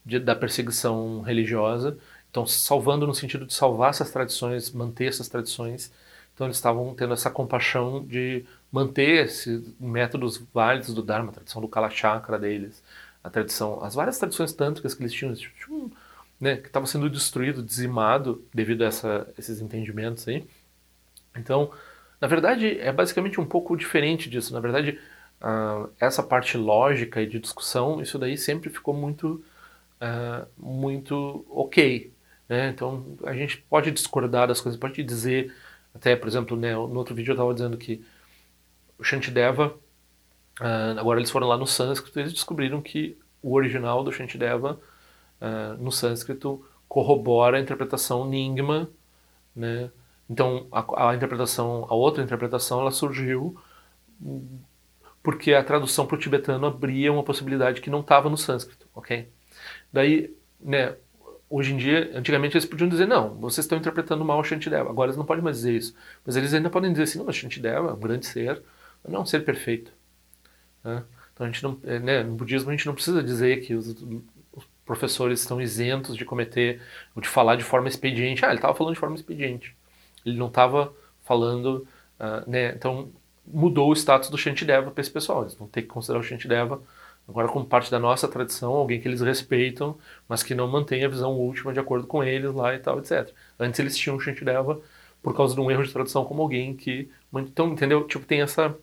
de, 0.06 0.20
da 0.20 0.36
perseguição 0.36 1.22
religiosa. 1.22 1.98
Então, 2.30 2.46
salvando 2.46 3.08
no 3.08 3.14
sentido 3.14 3.46
de 3.46 3.54
salvar 3.54 3.90
essas 3.90 4.12
tradições, 4.12 4.72
manter 4.72 5.06
essas 5.08 5.28
tradições. 5.28 5.92
Então, 6.34 6.48
eles 6.48 6.58
estavam 6.58 6.94
tendo 6.96 7.14
essa 7.14 7.30
compaixão 7.30 8.06
de 8.06 8.46
manter 8.72 9.26
esses 9.26 9.62
métodos 9.80 10.38
válidos 10.54 10.94
do 10.94 11.02
Dharma, 11.02 11.30
a 11.30 11.34
tradição 11.34 11.62
do 11.62 11.68
Kala 11.68 11.90
Chakra 11.90 12.38
deles, 12.40 12.84
a 13.24 13.30
tradição, 13.30 13.84
as 13.84 13.96
várias 13.96 14.18
tradições 14.18 14.54
tântricas 14.54 14.94
que 14.94 15.02
eles 15.02 15.14
tinham, 15.14 15.34
tipo, 15.34 15.92
né, 16.40 16.58
que 16.58 16.68
estava 16.68 16.86
sendo 16.86 17.10
destruído, 17.10 17.62
dizimado 17.62 18.44
devido 18.54 18.84
a 18.84 18.88
essa, 18.88 19.28
esses 19.38 19.62
entendimentos 19.62 20.28
aí. 20.28 20.48
Então, 21.36 21.72
na 22.22 22.28
verdade, 22.28 22.80
é 22.80 22.92
basicamente 22.92 23.40
um 23.40 23.46
pouco 23.46 23.76
diferente 23.76 24.30
disso. 24.30 24.54
Na 24.54 24.60
verdade, 24.60 25.00
uh, 25.42 25.90
essa 26.00 26.24
parte 26.24 26.58
lógica 26.58 27.22
e 27.22 27.28
de 27.28 27.40
discussão, 27.40 28.02
isso 28.02 28.18
daí 28.18 28.38
sempre 28.38 28.70
ficou 28.70 28.94
muito, 28.94 29.44
uh, 30.02 30.48
muito 30.58 31.46
ok. 31.50 32.12
Né? 32.48 32.70
Então, 32.70 33.18
a 33.24 33.34
gente 33.34 33.58
pode 33.70 33.92
discordar 33.92 34.48
das 34.48 34.62
coisas, 34.62 34.80
pode 34.80 35.04
dizer, 35.04 35.54
até, 35.94 36.16
por 36.16 36.28
exemplo, 36.28 36.58
né, 36.58 36.74
no 36.74 36.96
outro 36.96 37.14
vídeo 37.14 37.32
eu 37.32 37.36
estava 37.36 37.54
dizendo 37.54 37.78
que 37.78 38.04
o 38.98 39.04
Shantideva 39.04 39.78
Uh, 40.60 41.00
agora 41.00 41.20
eles 41.20 41.32
foram 41.32 41.48
lá 41.48 41.58
no 41.58 41.66
sânscrito 41.66 42.20
e 42.20 42.22
eles 42.22 42.34
descobriram 42.34 42.82
que 42.82 43.18
o 43.42 43.54
original 43.54 44.04
do 44.04 44.12
Shantideva 44.12 44.80
uh, 45.42 45.82
no 45.82 45.92
sânscrito 45.92 46.66
corrobora 46.88 47.58
a 47.58 47.60
interpretação 47.62 48.28
Nyingma, 48.28 48.90
né? 49.56 49.90
Então 50.30 50.68
a, 50.72 51.10
a, 51.10 51.16
interpretação, 51.16 51.86
a 51.90 51.96
outra 51.96 52.24
interpretação, 52.24 52.82
ela 52.82 52.92
surgiu 52.92 53.58
porque 55.24 55.54
a 55.54 55.64
tradução 55.64 56.06
para 56.06 56.16
o 56.16 56.20
tibetano 56.20 56.68
abria 56.68 57.12
uma 57.12 57.24
possibilidade 57.24 57.82
que 57.82 57.90
não 57.90 58.02
estava 58.02 58.30
no 58.30 58.38
sânscrito, 58.38 58.88
ok? 58.94 59.30
Daí, 59.92 60.34
né? 60.60 60.96
Hoje 61.50 61.74
em 61.74 61.78
dia, 61.78 62.12
antigamente 62.14 62.56
eles 62.56 62.66
podiam 62.66 62.88
dizer 62.88 63.08
não, 63.08 63.34
vocês 63.36 63.66
estão 63.66 63.78
interpretando 63.78 64.24
mal 64.24 64.40
o 64.40 64.44
Shantideva. 64.44 64.90
Agora 64.90 65.08
eles 65.08 65.18
não 65.18 65.26
podem 65.26 65.44
mais 65.44 65.58
dizer 65.58 65.74
isso, 65.76 65.96
mas 66.24 66.36
eles 66.36 66.54
ainda 66.54 66.70
podem 66.70 66.92
dizer 66.92 67.04
assim, 67.04 67.18
não, 67.18 67.26
o 67.26 67.34
Shantideva 67.34 67.90
é 67.90 67.94
um 67.94 68.00
grande 68.00 68.28
ser, 68.28 68.62
não 69.08 69.20
é 69.20 69.24
um 69.24 69.26
ser 69.26 69.44
perfeito. 69.44 69.92
Né? 70.84 71.04
Então 71.34 71.48
a 71.48 71.50
gente 71.50 71.64
não, 71.64 71.78
é, 71.84 72.00
né, 72.00 72.24
no 72.24 72.36
budismo 72.36 72.70
a 72.70 72.74
gente 72.74 72.86
não 72.86 72.94
precisa 72.94 73.24
dizer 73.24 73.62
que 73.62 73.74
os, 73.74 73.88
os, 73.88 74.66
professores 74.86 75.42
estão 75.42 75.62
isentos 75.62 76.18
de 76.18 76.26
cometer 76.26 76.82
ou 77.16 77.22
de 77.22 77.28
falar 77.28 77.56
de 77.56 77.64
forma 77.64 77.88
expediente. 77.88 78.44
Ah, 78.44 78.48
ele 78.48 78.58
estava 78.58 78.74
falando 78.74 78.96
de 78.96 79.00
forma 79.00 79.16
expediente. 79.16 79.76
Ele 80.26 80.38
não 80.38 80.48
estava 80.48 80.92
falando, 81.24 81.88
uh, 82.20 82.50
né? 82.50 82.74
Então 82.74 83.12
mudou 83.46 83.90
o 83.90 83.94
status 83.94 84.30
do 84.30 84.38
Shantideva 84.38 84.90
para 84.90 85.02
esse 85.02 85.12
pessoal. 85.12 85.44
Eles 85.44 85.54
vão 85.54 85.68
ter 85.68 85.84
que 85.84 85.88
considerar 85.88 86.20
o 86.20 86.24
Shantideva 86.24 86.82
agora 87.28 87.48
como 87.48 87.66
parte 87.66 87.92
da 87.92 88.00
nossa 88.00 88.28
tradição, 88.28 88.74
alguém 88.74 89.00
que 89.00 89.08
eles 89.08 89.22
respeitam, 89.22 89.96
mas 90.28 90.42
que 90.42 90.56
não 90.56 90.68
mantém 90.68 91.06
a 91.06 91.08
visão 91.08 91.34
última 91.34 91.72
de 91.72 91.80
acordo 91.80 92.08
com 92.08 92.24
eles 92.24 92.52
lá 92.52 92.74
e 92.74 92.80
tal, 92.80 92.98
etc. 92.98 93.30
Antes 93.60 93.80
eles 93.80 93.96
tinham 93.96 94.18
o 94.18 94.20
Shantideva 94.20 94.82
por 95.22 95.36
causa 95.36 95.54
de 95.54 95.62
um 95.62 95.70
erro 95.70 95.84
de 95.84 95.94
tradução 95.94 96.26
como 96.26 96.42
alguém 96.42 96.76
que 96.76 97.10
então 97.34 97.70
entendeu 97.70 98.08
tipo 98.08 98.26
tem 98.26 98.42
essa 98.42 98.76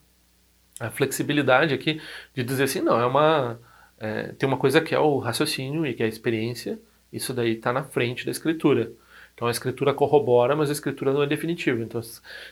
a 0.78 0.90
flexibilidade 0.90 1.74
aqui 1.74 2.00
de 2.34 2.44
dizer 2.44 2.64
assim, 2.64 2.80
não, 2.80 3.00
é 3.00 3.06
uma 3.06 3.58
é, 3.98 4.32
tem 4.38 4.46
uma 4.46 4.58
coisa 4.58 4.80
que 4.80 4.94
é 4.94 4.98
o 4.98 5.18
raciocínio 5.18 5.86
e 5.86 5.94
que 5.94 6.02
é 6.02 6.06
a 6.06 6.08
experiência, 6.08 6.78
isso 7.12 7.32
daí 7.32 7.52
está 7.52 7.72
na 7.72 7.82
frente 7.82 8.24
da 8.24 8.30
escritura. 8.30 8.92
Então 9.34 9.48
a 9.48 9.50
escritura 9.50 9.92
corrobora, 9.94 10.56
mas 10.56 10.70
a 10.70 10.72
escritura 10.72 11.12
não 11.12 11.22
é 11.22 11.26
definitiva. 11.26 11.82
Então 11.82 12.00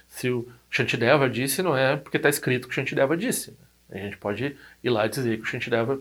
se 0.09 0.31
o 0.31 0.47
Shantideva 0.71 1.29
disse, 1.29 1.63
não 1.63 1.77
é 1.77 1.97
porque 1.97 2.17
está 2.17 2.29
escrito 2.29 2.69
que 2.69 2.73
o 2.73 2.75
Shantideva 2.75 3.17
disse. 3.17 3.57
A 3.91 3.99
gente 3.99 4.17
pode 4.17 4.57
ir 4.83 4.91
lá 4.91 5.07
dizer 5.07 5.37
que 5.39 5.43
o 5.43 5.47
Shantideva 5.47 6.01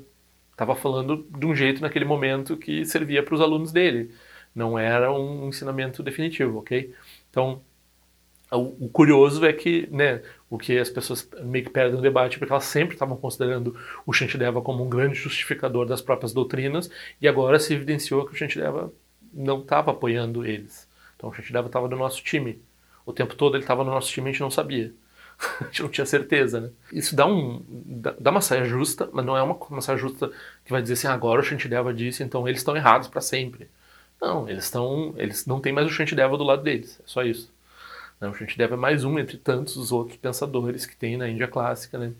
estava 0.51 0.75
falando 0.75 1.25
de 1.37 1.45
um 1.45 1.55
jeito 1.55 1.81
naquele 1.81 2.05
momento 2.05 2.57
que 2.57 2.85
servia 2.85 3.23
para 3.23 3.35
os 3.35 3.41
alunos 3.41 3.71
dele. 3.71 4.11
Não 4.55 4.77
era 4.77 5.11
um 5.11 5.49
ensinamento 5.49 6.03
definitivo, 6.03 6.59
ok? 6.59 6.93
Então 7.29 7.61
o, 8.57 8.89
curioso 8.89 9.43
é 9.45 9.53
que, 9.53 9.87
né, 9.91 10.21
o 10.53 10.57
que 10.59 10.77
as 10.77 10.87
pessoas 10.87 11.27
meio 11.41 11.65
que 11.65 11.71
perdem 11.71 11.95
no 11.95 12.01
debate, 12.01 12.37
porque 12.37 12.53
elas 12.53 12.65
sempre 12.65 12.93
estavam 12.93 13.17
considerando 13.17 13.75
o 14.05 14.13
Shantideva 14.13 14.61
como 14.61 14.83
um 14.83 14.87
grande 14.87 15.15
justificador 15.15 15.87
das 15.87 15.99
próprias 15.99 16.31
doutrinas, 16.31 16.91
e 17.19 17.27
agora 17.27 17.57
se 17.57 17.73
evidenciou 17.73 18.23
que 18.23 18.33
o 18.33 18.35
Shantideva 18.35 18.93
não 19.33 19.61
estava 19.61 19.89
apoiando 19.89 20.45
eles. 20.45 20.87
Então 21.15 21.31
o 21.31 21.33
Shantideva 21.33 21.65
estava 21.65 21.87
no 21.87 21.97
nosso 21.97 22.23
time. 22.23 22.61
O 23.03 23.11
tempo 23.11 23.33
todo 23.33 23.55
ele 23.55 23.63
estava 23.63 23.83
no 23.83 23.89
nosso 23.89 24.11
time 24.11 24.27
e 24.27 24.29
a 24.29 24.31
gente 24.31 24.41
não 24.41 24.51
sabia. 24.51 24.93
a 25.59 25.63
gente 25.63 25.81
não 25.81 25.89
tinha 25.89 26.05
certeza, 26.05 26.61
né? 26.61 26.69
Isso 26.91 27.15
dá, 27.15 27.25
um, 27.25 27.65
dá, 28.19 28.29
uma 28.29 28.39
saia 28.39 28.63
justa, 28.63 29.09
mas 29.11 29.25
não 29.25 29.35
é 29.35 29.41
uma, 29.41 29.55
uma 29.55 29.81
saia 29.81 29.97
justa 29.97 30.31
que 30.63 30.71
vai 30.71 30.83
dizer 30.83 30.93
assim, 30.93 31.07
agora 31.07 31.41
o 31.41 31.43
Shantideva 31.43 31.91
disse, 31.91 32.21
então 32.21 32.47
eles 32.47 32.59
estão 32.59 32.77
errados 32.77 33.07
para 33.07 33.21
sempre. 33.21 33.67
Não, 34.21 34.47
eles 34.47 34.65
estão, 34.65 35.15
eles 35.17 35.47
não 35.47 35.59
têm 35.59 35.73
mais 35.73 35.87
o 35.87 35.89
Shantideva 35.89 36.37
do 36.37 36.43
lado 36.43 36.61
deles, 36.61 36.99
é 36.99 37.07
só 37.07 37.23
isso. 37.23 37.51
Né? 38.23 38.29
O 38.29 38.33
Shantideva 38.33 38.75
é 38.75 38.77
mais 38.77 39.03
um 39.03 39.19
entre 39.19 39.37
tantos 39.37 39.75
os 39.75 39.91
outros 39.91 40.17
pensadores 40.17 40.85
que 40.85 40.95
tem 40.95 41.17
na 41.17 41.27
Índia 41.29 41.47
clássica, 41.47 41.97
né? 41.97 42.13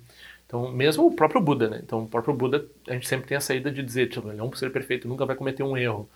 Então, 0.46 0.70
mesmo 0.72 1.08
o 1.08 1.16
próprio 1.16 1.42
Buda, 1.42 1.70
né? 1.70 1.80
Então, 1.82 2.04
o 2.04 2.08
próprio 2.08 2.34
Buda, 2.34 2.66
a 2.88 2.94
gente 2.94 3.08
sempre 3.08 3.28
tem 3.28 3.38
a 3.38 3.42
saída 3.42 3.72
de 3.72 3.82
dizer, 3.82 4.10
tipo, 4.10 4.30
ele 4.30 4.40
é 4.40 4.44
um 4.44 4.54
ser 4.54 4.72
perfeito, 4.72 5.08
nunca 5.08 5.26
vai 5.26 5.36
cometer 5.36 5.64
um 5.64 5.78
erro. 5.78 6.08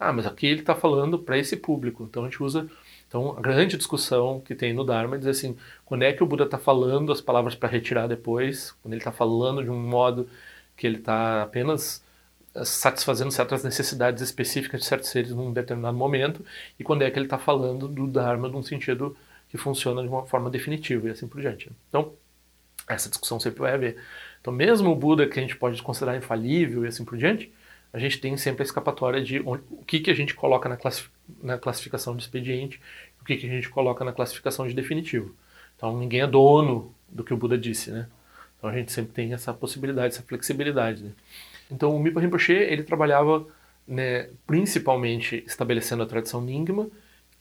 Ah, 0.00 0.12
mas 0.12 0.26
aqui 0.26 0.46
ele 0.46 0.60
está 0.60 0.74
falando 0.74 1.18
para 1.18 1.38
esse 1.38 1.56
público. 1.56 2.04
Então, 2.04 2.24
a 2.24 2.28
gente 2.28 2.42
usa... 2.42 2.66
Então, 3.06 3.36
a 3.38 3.40
grande 3.40 3.76
discussão 3.76 4.40
que 4.40 4.54
tem 4.54 4.72
no 4.72 4.82
Dharma 4.82 5.14
é 5.14 5.18
dizer 5.18 5.30
assim, 5.30 5.56
quando 5.84 6.02
é 6.02 6.12
que 6.12 6.22
o 6.22 6.26
Buda 6.26 6.44
está 6.44 6.58
falando 6.58 7.12
as 7.12 7.20
palavras 7.20 7.54
para 7.54 7.68
retirar 7.68 8.08
depois, 8.08 8.72
quando 8.82 8.94
ele 8.94 9.00
está 9.00 9.12
falando 9.12 9.62
de 9.62 9.70
um 9.70 9.78
modo 9.78 10.28
que 10.76 10.86
ele 10.86 10.96
está 10.96 11.42
apenas 11.42 12.02
eh, 12.54 12.64
satisfazendo 12.64 13.30
certas 13.30 13.62
necessidades 13.62 14.22
específicas 14.22 14.80
de 14.80 14.86
certos 14.86 15.10
seres 15.10 15.30
num 15.30 15.52
determinado 15.52 15.96
momento, 15.96 16.44
e 16.78 16.82
quando 16.82 17.02
é 17.02 17.10
que 17.10 17.16
ele 17.16 17.26
está 17.26 17.38
falando 17.38 17.86
do 17.86 18.08
Dharma 18.08 18.48
num 18.48 18.62
sentido 18.64 19.16
funciona 19.58 20.02
de 20.02 20.08
uma 20.08 20.26
forma 20.26 20.50
definitiva 20.50 21.08
e 21.08 21.10
assim 21.10 21.26
por 21.26 21.40
diante. 21.40 21.70
Então, 21.88 22.12
essa 22.88 23.08
discussão 23.08 23.40
sempre 23.40 23.60
vai 23.60 23.74
haver. 23.74 23.96
Então, 24.40 24.52
mesmo 24.52 24.90
o 24.90 24.96
Buda, 24.96 25.26
que 25.26 25.38
a 25.38 25.42
gente 25.42 25.56
pode 25.56 25.82
considerar 25.82 26.16
infalível 26.16 26.84
e 26.84 26.88
assim 26.88 27.04
por 27.04 27.16
diante, 27.16 27.52
a 27.92 27.98
gente 27.98 28.18
tem 28.18 28.36
sempre 28.36 28.62
a 28.62 28.66
escapatória 28.66 29.22
de 29.22 29.40
onde, 29.40 29.62
o 29.70 29.84
que, 29.84 30.00
que 30.00 30.10
a 30.10 30.14
gente 30.14 30.34
coloca 30.34 30.68
na, 30.68 30.76
na 31.42 31.58
classificação 31.58 32.16
de 32.16 32.22
expediente, 32.22 32.80
o 33.20 33.24
que, 33.24 33.36
que 33.36 33.46
a 33.46 33.50
gente 33.50 33.68
coloca 33.68 34.04
na 34.04 34.12
classificação 34.12 34.66
de 34.66 34.74
definitivo. 34.74 35.34
Então, 35.76 35.96
ninguém 35.96 36.20
é 36.20 36.26
dono 36.26 36.94
do 37.08 37.22
que 37.22 37.32
o 37.32 37.36
Buda 37.36 37.56
disse, 37.56 37.90
né? 37.90 38.08
Então, 38.58 38.68
a 38.68 38.72
gente 38.72 38.92
sempre 38.92 39.12
tem 39.12 39.32
essa 39.32 39.52
possibilidade, 39.54 40.14
essa 40.14 40.22
flexibilidade. 40.22 41.04
Né? 41.04 41.12
Então, 41.70 41.94
o 41.94 42.00
Mipa 42.00 42.20
Rinpoche, 42.20 42.52
ele 42.52 42.82
trabalhava 42.82 43.46
né, 43.86 44.28
principalmente 44.46 45.44
estabelecendo 45.46 46.02
a 46.02 46.06
tradição 46.06 46.40
Nyingma, 46.40 46.88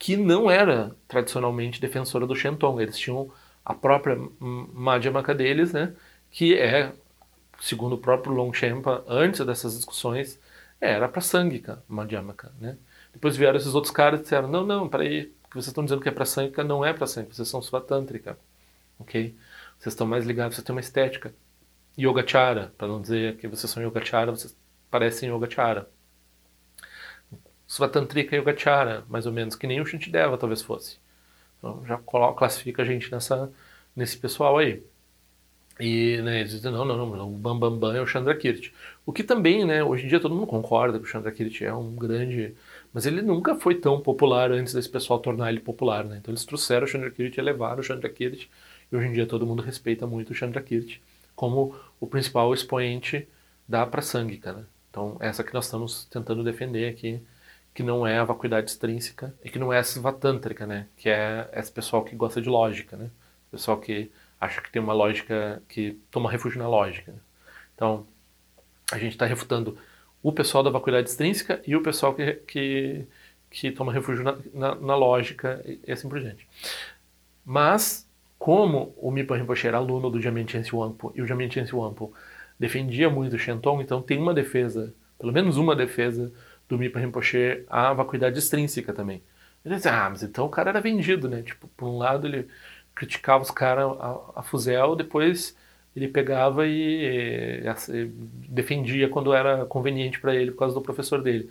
que 0.03 0.17
não 0.17 0.51
era 0.51 0.93
tradicionalmente 1.07 1.79
defensora 1.79 2.27
do 2.27 2.36
Shenton. 2.36 2.81
Eles 2.81 2.98
tinham 2.98 3.31
a 3.63 3.74
própria 3.74 4.17
Madhyamaka 4.38 5.33
deles, 5.33 5.72
né, 5.72 5.95
que 6.29 6.60
é, 6.60 6.91
segundo 7.62 7.93
o 7.93 7.98
próprio 7.98 8.33
Longchenpa, 8.33 9.01
antes 9.07 9.45
dessas 9.45 9.77
discussões, 9.77 10.38
era 10.81 11.07
para 11.07 11.22
Sangika, 11.22 11.81
Madhyamaka, 11.88 12.51
né. 12.60 12.77
Depois 13.13 13.38
vieram 13.38 13.55
esses 13.55 13.74
outros 13.74 13.93
caras 13.93 14.19
e 14.19 14.24
disseram, 14.24 14.50
não, 14.50 14.65
não, 14.65 14.89
peraí, 14.89 15.33
o 15.45 15.50
que 15.50 15.53
vocês 15.53 15.67
estão 15.67 15.86
dizendo 15.86 16.01
que 16.01 16.10
é 16.10 16.12
para 16.12 16.25
Sangika 16.25 16.65
não 16.65 16.83
é 16.83 16.91
para 16.91 17.07
Sangika, 17.07 17.33
vocês 17.33 17.48
são 17.48 17.62
Svatântrika, 17.62 18.38
ok? 19.00 19.33
Vocês 19.79 19.93
estão 19.93 20.05
mais 20.05 20.25
ligados, 20.25 20.55
vocês 20.55 20.65
têm 20.65 20.75
uma 20.75 20.81
estética. 20.81 21.33
Yogachara, 21.98 22.74
para 22.77 22.89
não 22.89 23.01
dizer 23.01 23.38
que 23.38 23.48
vocês 23.48 23.72
são 23.72 23.81
Yogachara, 23.81 24.31
vocês 24.31 24.53
parecem 24.91 25.29
Yogachara. 25.29 25.89
Svatantrika 27.74 28.36
Yogachara, 28.36 29.03
mais 29.10 29.25
ou 29.25 29.32
menos, 29.32 29.56
que 29.56 29.65
nem 29.65 29.82
o 29.82 29.86
Shantideva 29.86 30.38
talvez 30.38 30.62
fosse. 30.62 30.98
Então 31.58 31.84
já 31.88 31.98
coloca, 31.98 32.38
classifica 32.38 32.84
a 32.84 32.86
gente 32.86 33.12
nessa, 33.12 33.51
nesse 33.96 34.15
pessoal 34.15 34.60
aí. 34.60 34.84
E 35.80 36.22
né, 36.22 36.42
eles 36.42 36.51
dizem, 36.51 36.72
não, 36.72 36.86
não, 36.86 36.98
não, 37.03 37.27
o 37.27 37.32
Bambambam 37.32 37.72
Bam 37.72 37.94
Bam 37.94 37.98
é 37.98 38.01
o 38.01 38.06
Chandrakirti. 38.06 38.72
O 39.03 39.12
que 39.12 39.24
também, 39.24 39.65
né, 39.65 39.84
hoje 39.84 40.06
em 40.06 40.08
dia 40.08 40.20
todo 40.20 40.36
mundo 40.36 40.46
concorda 40.46 41.00
que 41.00 41.06
o 41.06 41.08
Chandrakirti 41.08 41.65
é 41.65 41.74
um 41.74 41.96
grande... 41.96 42.53
Mas 42.94 43.08
ele 43.08 43.24
nunca 43.24 43.56
foi 43.56 43.74
tão 43.74 44.00
popular 44.00 44.51
antes 44.51 44.72
desse 44.72 44.88
pessoal 44.88 45.18
tornar 45.20 45.50
ele 45.50 45.60
popular, 45.60 46.06
né? 46.06 46.18
Então 46.22 46.32
eles 46.32 46.46
trouxeram 46.46 46.86
o 46.86 46.88
Chandrakirti 46.88 47.39
e 47.39 47.44
levaram 47.44 47.80
o 47.80 47.84
Chandrakirti. 47.84 48.51
E 48.92 48.96
hoje 48.96 49.08
em 49.08 49.13
dia 49.13 49.25
todo 49.25 49.48
mundo 49.48 49.63
respeita 49.63 50.06
muito 50.06 50.30
o 50.30 50.36
Chandrakirti 50.36 51.01
como 51.36 51.75
o 52.00 52.06
principal 52.06 52.53
expoente 52.53 53.27
da 53.68 53.84
Prasangika, 53.88 54.53
né? 54.53 54.63
Então 54.92 55.18
essa 55.20 55.44
que 55.44 55.56
nós 55.56 55.65
estamos 55.65 56.06
tentando 56.06 56.44
defender 56.44 56.88
aqui 56.88 57.20
que 57.74 57.84
não 57.84 58.06
é 58.06 58.20
a 58.20 58.24
vacuidade 58.24 58.70
extrínseca 58.70 59.34
e 59.44 59.50
que 59.50 59.58
não 59.58 59.74
é 59.74 59.80
essa 59.80 60.00
vatântrica, 60.00 60.68
né? 60.68 60.88
Que 60.96 61.10
é 61.10 61.50
esse 61.53 61.72
pessoal 61.72 62.03
que 62.03 62.15
gosta 62.15 62.42
de 62.42 62.50
lógica, 62.50 62.96
né? 62.96 63.10
Pessoal 63.50 63.77
que 63.80 64.12
acha 64.39 64.62
que 64.62 64.72
tem 64.72 64.82
uma 64.82 64.94
lógica 64.94 65.62
que 65.70 66.00
toma 66.12 66.30
refúgio 66.30 66.60
na 66.60 66.68
lógica. 66.68 67.12
Né? 67.12 67.18
Então, 67.75 68.06
a 68.92 68.98
gente 68.98 69.13
está 69.13 69.25
refutando 69.25 69.77
o 70.22 70.32
pessoal 70.32 70.63
da 70.63 70.70
vacuidade 70.70 71.10
extrínseca 71.10 71.62
e 71.65 71.75
o 71.75 71.82
pessoal 71.82 72.13
que, 72.13 72.34
que, 72.48 73.08
que 73.50 73.72
toma 73.72 73.94
refúgio 73.94 74.24
na, 74.24 74.38
na, 74.53 74.75
na, 74.75 74.96
lógica 74.96 75.63
e 75.65 75.92
assim 75.92 76.10
por 76.10 76.20
diante. 76.20 76.48
Mas, 77.46 78.08
como 78.38 78.94
o 78.98 79.12
Mipa 79.12 79.36
Rinpoche 79.36 79.68
era 79.68 79.77
aluno 79.77 80.10
do 80.10 80.22
Jamien 80.22 80.48
Chensi 80.48 80.75
Wampo 80.75 81.12
e 81.15 81.22
o 81.22 81.27
Jamien 81.27 81.50
Chensi 81.50 81.75
Wampo 81.75 82.13
defendia 82.60 83.10
muito 83.10 83.36
o 83.36 83.39
Shenton, 83.39 83.82
então 83.82 84.01
tem 84.01 84.18
uma 84.18 84.34
defesa, 84.34 84.94
pelo 85.20 85.34
menos 85.34 85.58
uma 85.58 85.75
defesa 85.75 86.32
do 86.74 86.80
Mipa 86.80 87.00
Rinpoche 87.00 87.63
à 87.70 87.94
vacuidade 87.94 88.39
extrínseca 88.39 88.92
também. 88.94 89.24
Ele 89.63 89.75
disse, 89.75 89.88
ah, 89.88 90.10
mas 90.10 90.24
então 90.24 90.46
o 90.46 90.50
cara 90.50 90.72
era 90.72 90.82
vendido, 90.82 91.30
né? 91.30 91.44
Tipo, 91.44 91.68
por 91.70 91.88
um 91.88 91.98
lado 91.98 92.27
ele 92.27 92.48
criticava 92.96 93.44
os 93.44 93.51
caras 93.51 93.86
a, 94.00 94.20
a, 94.38 94.44
fuzel, 94.44 94.96
depois 94.96 95.56
ele 95.96 96.08
pegava 96.08 96.68
e, 96.68 97.62
e, 97.62 97.94
e 97.94 98.06
defendia 98.50 99.08
quando 99.08 99.34
era 99.34 99.65
conveniente 99.65 100.20
para 100.20 100.36
ele 100.36 100.51
por 100.51 100.60
causa 100.60 100.74
do 100.75 100.82
professor 100.82 101.22
dele. 101.22 101.50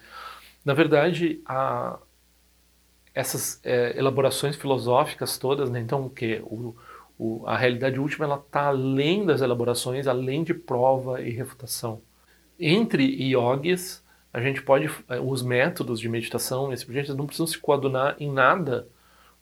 Na 0.65 0.75
verdade, 0.75 1.41
a, 1.47 1.99
essas 3.15 3.61
é, 3.65 3.97
elaborações 3.97 4.57
filosóficas 4.57 5.39
todas, 5.39 5.71
né? 5.71 5.81
então 5.81 6.07
o 6.07 6.11
que 6.11 6.41
o, 6.45 6.75
o, 7.19 7.47
a 7.47 7.57
realidade 7.57 8.01
última 8.01 8.25
ela 8.25 8.37
está 8.37 8.67
além 8.67 9.25
das 9.25 9.41
elaborações, 9.41 10.07
além 10.07 10.43
de 10.43 10.55
prova 10.55 11.21
e 11.23 11.31
refutação. 11.31 12.03
Entre 12.59 13.05
yogis 13.05 14.02
a 14.33 14.41
gente 14.41 14.63
pode, 14.63 14.91
eh, 15.09 15.21
os 15.21 15.43
métodos 15.43 16.01
de 16.01 16.09
meditação, 16.09 16.73
esse 16.73 16.87
por 16.87 16.93
diante, 16.93 17.13
não 17.13 17.27
precisam 17.27 17.47
se 17.47 17.59
coadunar 17.59 18.17
em 18.19 18.31
nada 18.31 18.89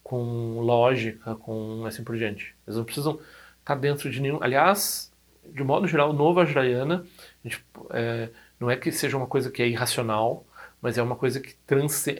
com 0.02 0.60
lógica, 0.60 1.36
com 1.36 1.84
assim 1.86 2.02
por 2.02 2.16
diante. 2.16 2.54
Eles 2.66 2.76
não 2.76 2.84
precisam 2.84 3.20
estar 3.60 3.76
dentro 3.76 4.10
de 4.10 4.20
nenhum. 4.20 4.42
Aliás, 4.42 5.12
de 5.44 5.62
modo 5.62 5.86
geral, 5.86 6.12
no 6.12 6.34
Vajrayana, 6.34 7.04
é, 7.90 8.30
não 8.58 8.70
é 8.70 8.76
que 8.76 8.90
seja 8.90 9.16
uma 9.16 9.26
coisa 9.26 9.50
que 9.50 9.62
é 9.62 9.68
irracional, 9.68 10.44
mas 10.82 10.98
é 10.98 11.02
uma 11.02 11.14
coisa 11.14 11.40
que 11.40 11.54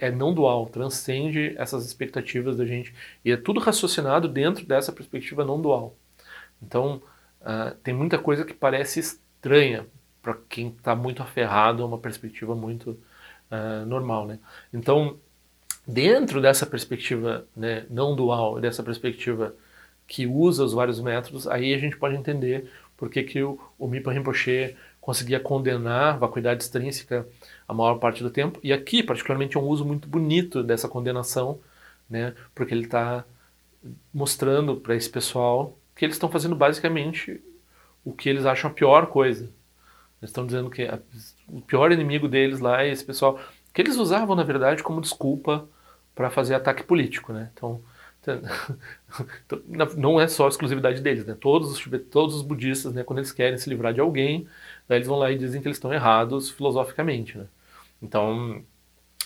é 0.01 0.11
não 0.11 0.33
dual, 0.35 0.67
transcende 0.67 1.55
essas 1.59 1.87
expectativas 1.87 2.57
da 2.57 2.67
gente. 2.67 2.95
E 3.25 3.33
é 3.33 3.37
tudo 3.37 3.59
raciocinado 3.59 4.29
dentro 4.29 4.65
dessa 4.65 4.93
perspectiva 4.93 5.45
não 5.45 5.61
dual. 5.61 5.97
Então, 6.63 7.03
uh, 7.41 7.75
tem 7.83 7.95
muita 7.95 8.19
coisa 8.19 8.45
que 8.45 8.53
parece 8.53 9.01
estranha 9.01 9.87
para 10.23 10.37
quem 10.49 10.69
está 10.69 10.95
muito 10.95 11.23
aferrado 11.23 11.83
a 11.83 11.87
uma 11.87 11.99
perspectiva 11.99 12.55
muito 12.55 12.91
uh, 13.51 13.87
normal, 13.87 14.27
né? 14.27 14.39
Então, 14.73 15.19
dentro 15.87 16.41
dessa 16.41 16.67
perspectiva 16.67 17.47
né, 17.57 17.87
não 17.91 18.15
dual, 18.15 18.61
dessa 18.61 18.83
perspectiva 18.83 19.55
que 20.07 20.27
usa 20.27 20.65
os 20.65 20.73
vários 20.73 21.01
métodos, 21.01 21.47
aí 21.47 21.73
a 21.73 21.79
gente 21.79 21.97
pode 21.97 22.17
entender 22.17 22.71
por 22.97 23.09
que, 23.09 23.23
que 23.23 23.43
o, 23.43 23.59
o 23.79 23.89
Mipa 23.89 24.13
Rinpoche 24.13 24.77
conseguia 25.01 25.41
condenar 25.41 26.19
vacuidade 26.19 26.63
extrínseca 26.63 27.27
a 27.67 27.73
maior 27.73 27.97
parte 27.99 28.23
do 28.23 28.31
tempo. 28.31 28.61
E 28.63 28.73
aqui, 28.73 29.03
particularmente, 29.03 29.57
é 29.57 29.61
um 29.61 29.65
uso 29.65 29.85
muito 29.85 30.09
bonito 30.09 30.63
dessa 30.63 30.89
condenação, 30.89 31.59
né, 32.09 32.35
porque 32.55 32.75
ele 32.75 32.85
está 32.85 33.25
mostrando 34.13 34.77
para 34.77 34.95
esse 34.95 35.09
pessoal 35.09 35.77
que 35.97 36.05
eles 36.05 36.17
estão 36.17 36.31
fazendo 36.31 36.55
basicamente 36.55 37.41
o 38.05 38.13
que 38.13 38.29
eles 38.29 38.45
acham 38.45 38.71
a 38.71 38.75
pior 38.75 39.07
coisa, 39.07 39.51
eles 40.21 40.31
estão 40.31 40.47
dizendo 40.47 40.71
que 40.71 40.83
a, 40.83 40.99
o 41.49 41.61
pior 41.63 41.93
inimigo 41.93 42.29
deles 42.29 42.61
lá 42.61 42.83
é 42.83 42.91
esse 42.91 43.05
pessoal 43.05 43.41
que 43.73 43.81
eles 43.81 43.97
usavam 43.97 44.37
na 44.37 44.43
verdade 44.43 44.83
como 44.83 45.01
desculpa 45.01 45.69
para 46.15 46.31
fazer 46.31 46.55
ataque 46.55 46.83
político, 46.83 47.33
né? 47.33 47.51
Então 47.55 47.83
não 49.97 50.21
é 50.21 50.29
só 50.29 50.47
exclusividade 50.49 51.01
deles, 51.01 51.25
né? 51.25 51.35
Todos 51.41 51.71
os 51.73 51.83
todos 52.11 52.35
os 52.37 52.43
budistas, 52.43 52.93
né, 52.93 53.03
quando 53.03 53.21
eles 53.21 53.33
querem 53.33 53.59
se 53.59 53.71
livrar 53.71 53.95
de 53.95 54.01
alguém, 54.01 54.47
daí 54.89 54.99
eles 54.99 55.09
vão 55.09 55.19
lá 55.19 55.31
e 55.31 55.39
dizem 55.39 55.63
que 55.63 55.69
eles 55.69 55.79
estão 55.79 55.93
errados 55.93 56.51
filosoficamente, 56.51 57.39
né? 57.39 57.47
Então 58.03 58.63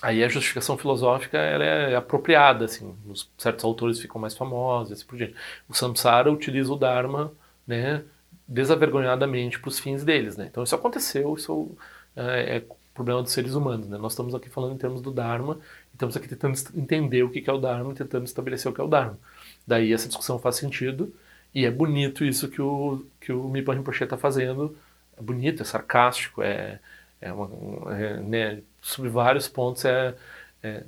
aí 0.02 0.22
a 0.22 0.28
justificação 0.28 0.76
filosófica 0.76 1.38
ela 1.38 1.64
é 1.64 1.96
apropriada, 1.96 2.66
assim, 2.66 2.94
os 3.07 3.30
certos 3.38 3.64
autores 3.64 4.00
ficam 4.00 4.20
mais 4.20 4.37
famosos, 4.37 4.92
assim 4.92 5.07
por 5.07 5.16
diante. 5.16 5.35
O 5.68 5.74
Samsara 5.74 6.30
utiliza 6.30 6.72
o 6.72 6.76
Dharma, 6.76 7.33
né, 7.66 8.04
desavergonhadamente 8.46 9.59
para 9.59 9.68
os 9.68 9.78
fins 9.78 10.04
deles. 10.04 10.37
Né? 10.37 10.46
Então 10.50 10.62
isso 10.62 10.74
aconteceu, 10.74 11.35
isso 11.35 11.76
é, 12.16 12.57
é 12.57 12.64
problema 12.94 13.22
dos 13.22 13.33
seres 13.33 13.54
humanos. 13.54 13.88
Né? 13.88 13.98
Nós 13.98 14.12
estamos 14.12 14.35
aqui 14.35 14.48
falando 14.48 14.74
em 14.74 14.78
termos 14.78 15.02
do 15.02 15.11
Dharma, 15.11 15.59
estamos 15.92 16.16
aqui 16.16 16.28
tentando 16.28 16.57
entender 16.74 17.22
o 17.22 17.30
que 17.30 17.48
é 17.48 17.52
o 17.52 17.59
Dharma 17.59 17.94
tentando 17.94 18.24
estabelecer 18.24 18.70
o 18.70 18.74
que 18.74 18.80
é 18.80 18.85
o 18.85 18.88
Dharma. 18.88 19.18
Daí 19.66 19.92
essa 19.92 20.09
discussão 20.09 20.38
faz 20.38 20.57
sentido, 20.57 21.14
e 21.54 21.64
é 21.64 21.70
bonito 21.70 22.24
isso 22.24 22.48
que 22.48 22.61
o, 22.61 23.04
que 23.20 23.33
o 23.33 23.48
Mipa 23.48 23.72
Rinpoche 23.72 24.04
está 24.04 24.16
fazendo. 24.16 24.76
É 25.16 25.22
bonito, 25.22 25.62
é 25.62 25.64
sarcástico, 25.64 26.42
é, 26.42 26.80
é, 27.20 27.33
uma, 27.33 27.96
é 27.96 28.16
né, 28.20 28.62
sobre 28.83 29.09
vários 29.09 29.48
pontos 29.48 29.85
é, 29.85 30.14
é, 30.62 30.83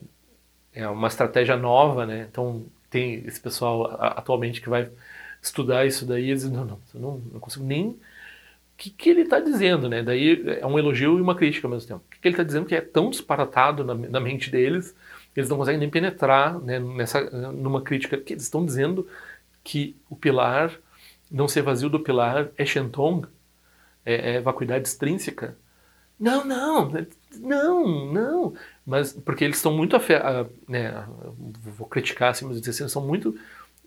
é 0.74 0.88
uma 0.88 1.08
estratégia 1.08 1.56
nova, 1.56 2.04
né? 2.04 2.26
Então 2.30 2.66
tem 2.90 3.24
esse 3.26 3.40
pessoal 3.40 3.96
atualmente 4.00 4.60
que 4.60 4.68
vai 4.68 4.90
estudar 5.46 5.86
isso 5.86 6.04
daí, 6.04 6.30
eles 6.30 6.48
não, 6.50 6.64
não, 6.64 6.80
não, 6.94 7.18
não 7.32 7.40
consigo 7.40 7.64
nem... 7.64 7.88
O 7.88 7.98
que, 8.78 8.90
que 8.90 9.08
ele 9.08 9.22
está 9.22 9.40
dizendo, 9.40 9.88
né? 9.88 10.02
Daí 10.02 10.58
é 10.60 10.66
um 10.66 10.78
elogio 10.78 11.16
e 11.16 11.22
uma 11.22 11.34
crítica 11.34 11.66
ao 11.66 11.70
mesmo 11.72 11.88
tempo. 11.88 12.04
O 12.06 12.10
que, 12.10 12.20
que 12.20 12.28
ele 12.28 12.34
está 12.34 12.42
dizendo 12.42 12.66
que 12.66 12.74
é 12.74 12.80
tão 12.82 13.08
disparatado 13.08 13.82
na, 13.82 13.94
na 13.94 14.20
mente 14.20 14.50
deles, 14.50 14.94
eles 15.34 15.48
não 15.48 15.56
conseguem 15.56 15.80
nem 15.80 15.88
penetrar 15.88 16.58
né, 16.60 16.78
nessa, 16.78 17.22
numa 17.52 17.80
crítica, 17.80 18.18
que 18.18 18.34
eles 18.34 18.42
estão 18.42 18.66
dizendo 18.66 19.08
que 19.64 19.96
o 20.10 20.14
pilar, 20.16 20.72
não 21.30 21.48
ser 21.48 21.62
vazio 21.62 21.88
do 21.88 22.00
pilar, 22.00 22.48
é 22.58 22.66
Shentong, 22.66 23.26
é, 24.04 24.34
é 24.34 24.40
vacuidade 24.40 24.86
extrínseca. 24.86 25.56
Não, 26.20 26.44
não, 26.44 26.92
não, 27.40 28.12
não. 28.12 28.54
Mas 28.84 29.12
porque 29.12 29.44
eles 29.44 29.56
estão 29.56 29.72
muito, 29.72 29.96
né, 30.68 31.06
vou 31.76 31.86
criticar 31.86 32.30
assim, 32.30 32.44
mas 32.46 32.58
assim, 32.58 32.82
eles 32.82 32.92
são 32.92 33.06
muito 33.06 33.38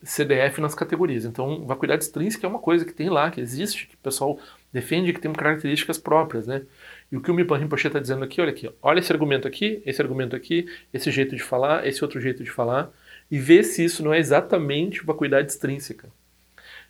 CDF 0.03 0.61
nas 0.61 0.73
categorias. 0.73 1.25
Então, 1.25 1.65
vacuidade 1.65 2.03
extrínseca 2.03 2.45
é 2.45 2.49
uma 2.49 2.59
coisa 2.59 2.85
que 2.85 2.93
tem 2.93 3.09
lá, 3.09 3.29
que 3.29 3.41
existe, 3.41 3.87
que 3.87 3.95
o 3.95 3.99
pessoal 3.99 4.39
defende, 4.71 5.13
que 5.13 5.19
tem 5.19 5.31
características 5.31 5.97
próprias, 5.97 6.47
né? 6.47 6.63
E 7.11 7.17
o 7.17 7.21
que 7.21 7.31
o 7.31 7.33
Mipan 7.33 7.57
Rinpoche 7.57 7.87
está 7.87 7.99
dizendo 7.99 8.23
aqui, 8.23 8.39
olha 8.39 8.51
aqui, 8.51 8.71
olha 8.81 8.99
esse 8.99 9.11
argumento 9.11 9.47
aqui, 9.47 9.81
esse 9.85 10.01
argumento 10.01 10.35
aqui, 10.35 10.67
esse 10.93 11.09
jeito 11.11 11.35
de 11.35 11.43
falar, 11.43 11.87
esse 11.87 12.03
outro 12.03 12.21
jeito 12.21 12.43
de 12.43 12.51
falar, 12.51 12.91
e 13.29 13.37
vê 13.37 13.63
se 13.63 13.83
isso 13.83 14.03
não 14.03 14.13
é 14.13 14.19
exatamente 14.19 15.03
vacuidade 15.03 15.51
extrínseca. 15.51 16.09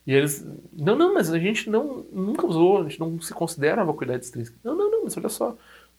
E 0.06 0.14
eles, 0.14 0.46
não, 0.74 0.96
não, 0.96 1.14
mas 1.14 1.32
a 1.32 1.40
gente 1.40 1.70
não, 1.70 2.06
nunca 2.12 2.46
usou, 2.46 2.80
a 2.80 2.84
gente 2.84 3.00
não 3.00 3.20
se 3.22 3.34
considera 3.34 3.84
vacuidade 3.84 4.26
extrínseca. 4.26 4.58
Não, 4.64 4.76
não, 4.76 4.90
não, 4.90 5.04
mas 5.04 5.16
olha 5.18 5.30
só, 5.30 5.52
o 5.52 5.58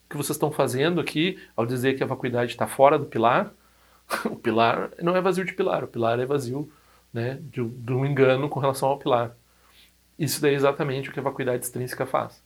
que 0.09 0.17
vocês 0.17 0.37
estão 0.37 0.51
fazendo 0.51 1.01
aqui, 1.01 1.39
ao 1.57 1.67
dizer 1.67 1.95
que 1.97 2.03
a 2.03 2.07
vacuidade 2.07 2.53
está 2.53 2.67
fora 2.67 2.99
do 2.99 3.07
pilar, 3.07 3.53
o 4.27 4.37
pilar 4.37 4.91
não 5.03 5.17
é 5.17 5.21
vazio 5.21 5.45
de 5.45 5.55
pilar, 5.55 5.85
o 5.85 5.89
pilar 5.89 6.19
é 6.19 6.27
vazio 6.27 6.71
né, 7.13 7.39
de, 7.43 7.63
de 7.63 7.93
um 7.93 8.05
engano 8.07 8.49
com 8.49 8.61
relação 8.61 8.89
ao 8.89 8.99
pilar. 8.99 9.37
Isso 10.19 10.41
daí 10.41 10.53
é 10.53 10.57
exatamente 10.57 11.09
o 11.09 11.13
que 11.13 11.21
a 11.21 11.23
vacuidade 11.23 11.65
extrínseca 11.65 12.07
faz. 12.07 12.43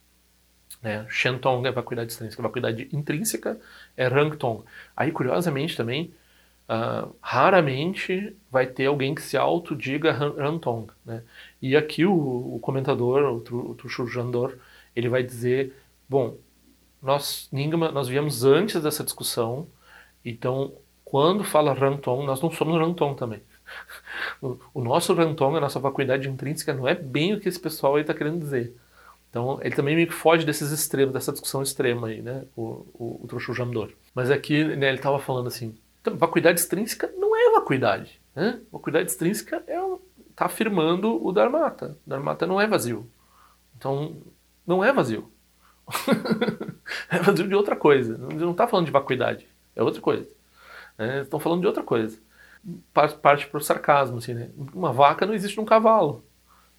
Né? 0.81 1.05
Shentong 1.09 1.67
é 1.67 1.71
vacuidade 1.71 2.11
extrínseca, 2.11 2.41
vacuidade 2.41 2.89
intrínseca 2.91 3.59
é 3.97 4.07
Rangtong. 4.07 4.63
Aí, 4.95 5.11
curiosamente 5.11 5.75
também, 5.75 6.13
uh, 6.69 7.13
raramente 7.21 8.35
vai 8.51 8.67
ter 8.67 8.85
alguém 8.85 9.13
que 9.13 9.21
se 9.21 9.37
autodiga 9.37 10.11
Rantong. 10.11 10.91
Né? 11.05 11.23
E 11.61 11.75
aqui 11.75 12.05
o, 12.05 12.55
o 12.55 12.59
comentador, 12.59 13.43
o, 13.51 13.75
o 13.75 14.07
Jandor, 14.07 14.57
ele 14.95 15.09
vai 15.09 15.23
dizer, 15.23 15.75
bom, 16.07 16.37
nós, 17.01 17.49
Ningma, 17.51 17.91
nós 17.91 18.07
viemos 18.07 18.43
antes 18.43 18.81
dessa 18.81 19.03
discussão, 19.03 19.67
então 20.23 20.73
quando 21.03 21.43
fala 21.43 21.73
Rantong, 21.73 22.25
nós 22.25 22.41
não 22.41 22.51
somos 22.51 22.79
Rantong 22.79 23.15
também. 23.15 23.41
O, 24.73 24.81
nosso 24.81 25.13
Rantong, 25.13 25.57
a 25.57 25.61
nossa 25.61 25.79
vacuidade 25.79 26.29
intrínseca, 26.29 26.73
não 26.73 26.87
é 26.87 26.93
bem 26.93 27.33
o 27.33 27.39
que 27.39 27.49
esse 27.49 27.59
pessoal 27.59 27.95
aí 27.95 28.01
está 28.01 28.13
querendo 28.13 28.39
dizer. 28.39 28.75
Então, 29.29 29.59
ele 29.61 29.75
também 29.75 29.95
meio 29.95 30.07
que 30.07 30.13
foge 30.13 30.45
desses 30.45 30.71
extremos, 30.71 31.13
dessa 31.13 31.31
discussão 31.31 31.61
extrema 31.61 32.07
aí, 32.07 32.21
né? 32.21 32.43
O, 32.55 32.85
o, 32.93 33.27
o 33.31 33.53
Jamdor. 33.53 33.91
Mas 34.13 34.31
aqui, 34.31 34.63
né, 34.63 34.87
ele 34.87 34.97
estava 34.97 35.19
falando 35.19 35.47
assim, 35.47 35.75
então, 36.01 36.15
vacuidade 36.15 36.59
extrínseca 36.59 37.11
não 37.17 37.35
é 37.35 37.51
vacuidade, 37.51 38.21
né? 38.35 38.61
Vacuidade 38.71 39.09
extrínseca 39.09 39.63
é 39.67 39.79
tá 40.35 40.45
afirmando 40.45 41.25
o 41.25 41.31
Dharmata. 41.31 41.97
O 42.05 42.09
Dharmata 42.09 42.45
não 42.45 42.59
é 42.59 42.67
vazio. 42.67 43.09
Então, 43.77 44.17
não 44.67 44.83
é 44.83 44.91
vazio. 44.91 45.31
é 47.09 47.19
vazio 47.19 47.47
de 47.47 47.55
outra 47.55 47.75
coisa. 47.75 48.17
Não 48.17 48.51
está 48.51 48.67
falando 48.67 48.85
de 48.85 48.91
vacuidade. 48.91 49.47
É 49.75 49.81
outra 49.81 50.01
coisa. 50.01 50.27
É, 50.97 51.21
estão 51.21 51.39
falando 51.39 51.61
de 51.61 51.67
outra 51.67 51.83
coisa. 51.83 52.17
Parte, 52.93 53.47
para 53.47 53.57
o 53.57 53.61
sarcasmo, 53.61 54.17
assim, 54.17 54.33
né? 54.33 54.49
Uma 54.73 54.91
vaca 54.91 55.25
não 55.25 55.33
existe 55.33 55.57
num 55.57 55.65
cavalo. 55.65 56.25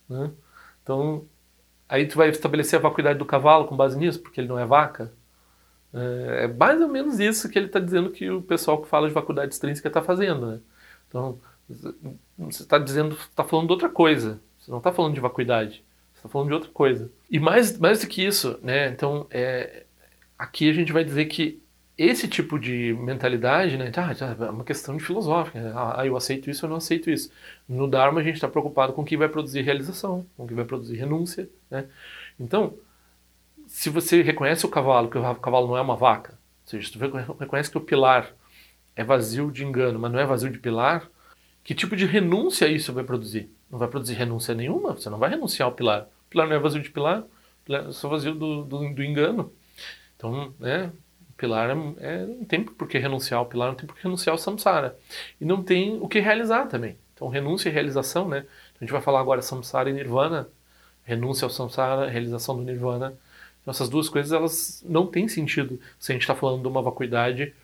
Né? 0.09 0.33
Então, 0.83 1.27
Aí 1.89 2.07
tu 2.07 2.17
vai 2.17 2.29
estabelecer 2.29 2.79
a 2.79 2.83
vacuidade 2.83 3.19
do 3.19 3.25
cavalo 3.25 3.67
com 3.67 3.77
base 3.77 3.97
nisso, 3.97 4.21
porque 4.21 4.41
ele 4.41 4.49
não 4.49 4.59
é 4.59 4.67
vaca. 4.67 5.13
É, 5.95 6.45
é 6.45 6.49
mais 6.49 6.81
ou 6.81 6.89
menos 6.89 7.21
isso 7.21 7.49
que 7.49 7.59
ele 7.59 7.67
está 7.67 7.79
dizendo 7.79 8.11
que 8.11 8.29
o 8.29 8.43
pessoal 8.43 8.83
que 8.83 8.89
fala 8.89 9.07
de 9.07 9.15
vacuidade 9.15 9.53
extrínseca 9.55 9.89
está 9.89 10.03
fazendo. 10.03 10.47
Né? 10.47 10.61
Então, 11.09 11.39
você 12.37 12.63
está 12.63 12.79
dizendo, 12.79 13.15
está 13.15 13.45
falando 13.45 13.69
de 13.69 13.73
outra 13.73 13.89
coisa. 13.89 14.41
Você 14.59 14.71
não 14.71 14.79
está 14.79 14.93
falando 14.93 15.15
de 15.15 15.21
vacuidade. 15.21 15.85
Você 16.13 16.19
está 16.19 16.29
falando 16.29 16.49
de 16.49 16.55
outra 16.55 16.71
coisa. 16.71 17.11
E 17.31 17.39
mais, 17.39 17.79
mais 17.79 18.01
do 18.01 18.09
que 18.09 18.25
isso, 18.25 18.59
né? 18.63 18.89
Então, 18.89 19.29
é, 19.31 19.85
aqui 20.37 20.69
a 20.69 20.73
gente 20.73 20.93
vai 20.93 21.05
dizer 21.05 21.27
que 21.27 21.63
esse 21.97 22.29
tipo 22.29 22.59
de 22.59 22.93
mentalidade, 23.01 23.77
né? 23.77 23.91
Ah, 23.97 24.45
é 24.45 24.51
uma 24.51 24.65
questão 24.65 24.97
de 24.97 25.03
filosófica. 25.03 25.61
Né? 25.61 25.73
Ah, 25.75 26.05
eu 26.05 26.17
aceito 26.17 26.51
isso, 26.51 26.65
eu 26.65 26.69
não 26.69 26.77
aceito 26.77 27.11
isso. 27.11 27.31
No 27.69 27.89
Dharma 27.89 28.21
a 28.21 28.23
gente 28.23 28.35
está 28.35 28.49
preocupado 28.49 28.93
com 28.93 29.03
o 29.03 29.05
que 29.05 29.17
vai 29.17 29.29
produzir 29.29 29.63
realização, 29.63 30.27
com 30.37 30.45
o 30.45 30.47
que 30.47 30.55
vai 30.55 30.65
produzir 30.65 30.97
renúncia, 30.97 31.49
né? 31.71 31.89
Então, 32.39 32.75
se 33.67 33.89
você 33.91 34.23
reconhece 34.23 34.67
o 34.67 34.69
cavalo, 34.69 35.09
que 35.09 35.19
o 35.19 35.35
cavalo 35.37 35.69
não 35.69 35.77
é 35.77 35.81
uma 35.81 35.97
vaca, 35.97 36.33
ou 36.65 36.71
seja, 36.71 36.89
se 36.89 36.99
você 36.99 37.07
reconhece 37.41 37.71
que 37.71 37.79
o 37.79 37.81
pilar 37.81 38.35
é 38.95 39.03
vazio 39.03 39.51
de 39.51 39.65
engano, 39.65 39.99
mas 39.99 40.13
não 40.13 40.19
é 40.19 40.27
vazio 40.27 40.51
de 40.51 40.59
pilar, 40.59 41.09
que 41.65 41.75
tipo 41.75 41.97
de 41.97 42.07
renúncia 42.07 42.69
isso 42.69 42.93
vai 42.93 43.05
produzir? 43.05 43.51
Não 43.71 43.79
vai 43.79 43.89
produzir 43.89 44.15
renúncia 44.15 44.55
nenhuma, 44.55 44.93
você 44.95 45.11
não 45.11 45.19
vai 45.19 45.31
renunciar 45.31 45.67
ao 45.69 45.75
pilar. 45.75 46.03
O 46.27 46.31
pilar 46.31 46.47
não 46.47 46.57
é 46.57 46.59
vazio 46.59 46.83
de 46.83 46.91
pilar, 46.91 47.25
é 47.69 47.93
só 47.93 48.09
vazio 48.09 48.35
do, 48.35 48.65
do, 48.65 48.95
do 48.95 49.03
engano. 49.03 49.53
Então, 50.17 50.55
né, 50.59 50.93
pilar 51.37 51.71
é, 51.71 51.73
é, 51.99 52.27
não 52.27 52.45
tem 52.45 52.65
por 52.65 52.89
que 52.89 52.99
renunciar 52.99 53.41
ao 53.41 53.47
pilar, 53.47 53.69
não 53.69 53.75
tem 53.75 53.87
por 53.87 53.97
que 53.97 54.03
renunciar 54.03 54.33
ao 54.35 54.39
samsara. 54.39 54.99
E 55.41 55.45
não 55.45 55.63
tem 55.63 55.99
o 56.01 56.09
que 56.09 56.21
realizar 56.21 56.67
também. 56.67 56.97
Então, 57.15 57.29
renúncia 57.29 57.69
e 57.69 57.73
realização, 57.73 58.29
né? 58.29 58.47
A 58.77 58.85
gente 58.85 58.93
vai 58.93 59.01
falar 59.01 59.21
agora 59.21 59.41
samsara 59.41 59.89
e 59.89 59.93
nirvana, 59.93 60.49
renúncia 61.05 61.45
ao 61.47 61.51
samsara, 61.51 62.09
realização 62.09 62.57
do 62.57 62.63
nirvana. 62.63 63.17
Então, 63.63 63.71
essas 63.73 63.89
duas 63.89 64.09
coisas, 64.09 64.33
elas 64.33 64.85
não 64.87 65.07
têm 65.07 65.29
sentido 65.29 65.81
se 65.99 66.13
a 66.13 66.15
gente 66.15 66.23
está 66.23 66.35
falando 66.35 66.63
de 66.63 66.69
uma 66.69 66.83
vacuidade 66.83 67.55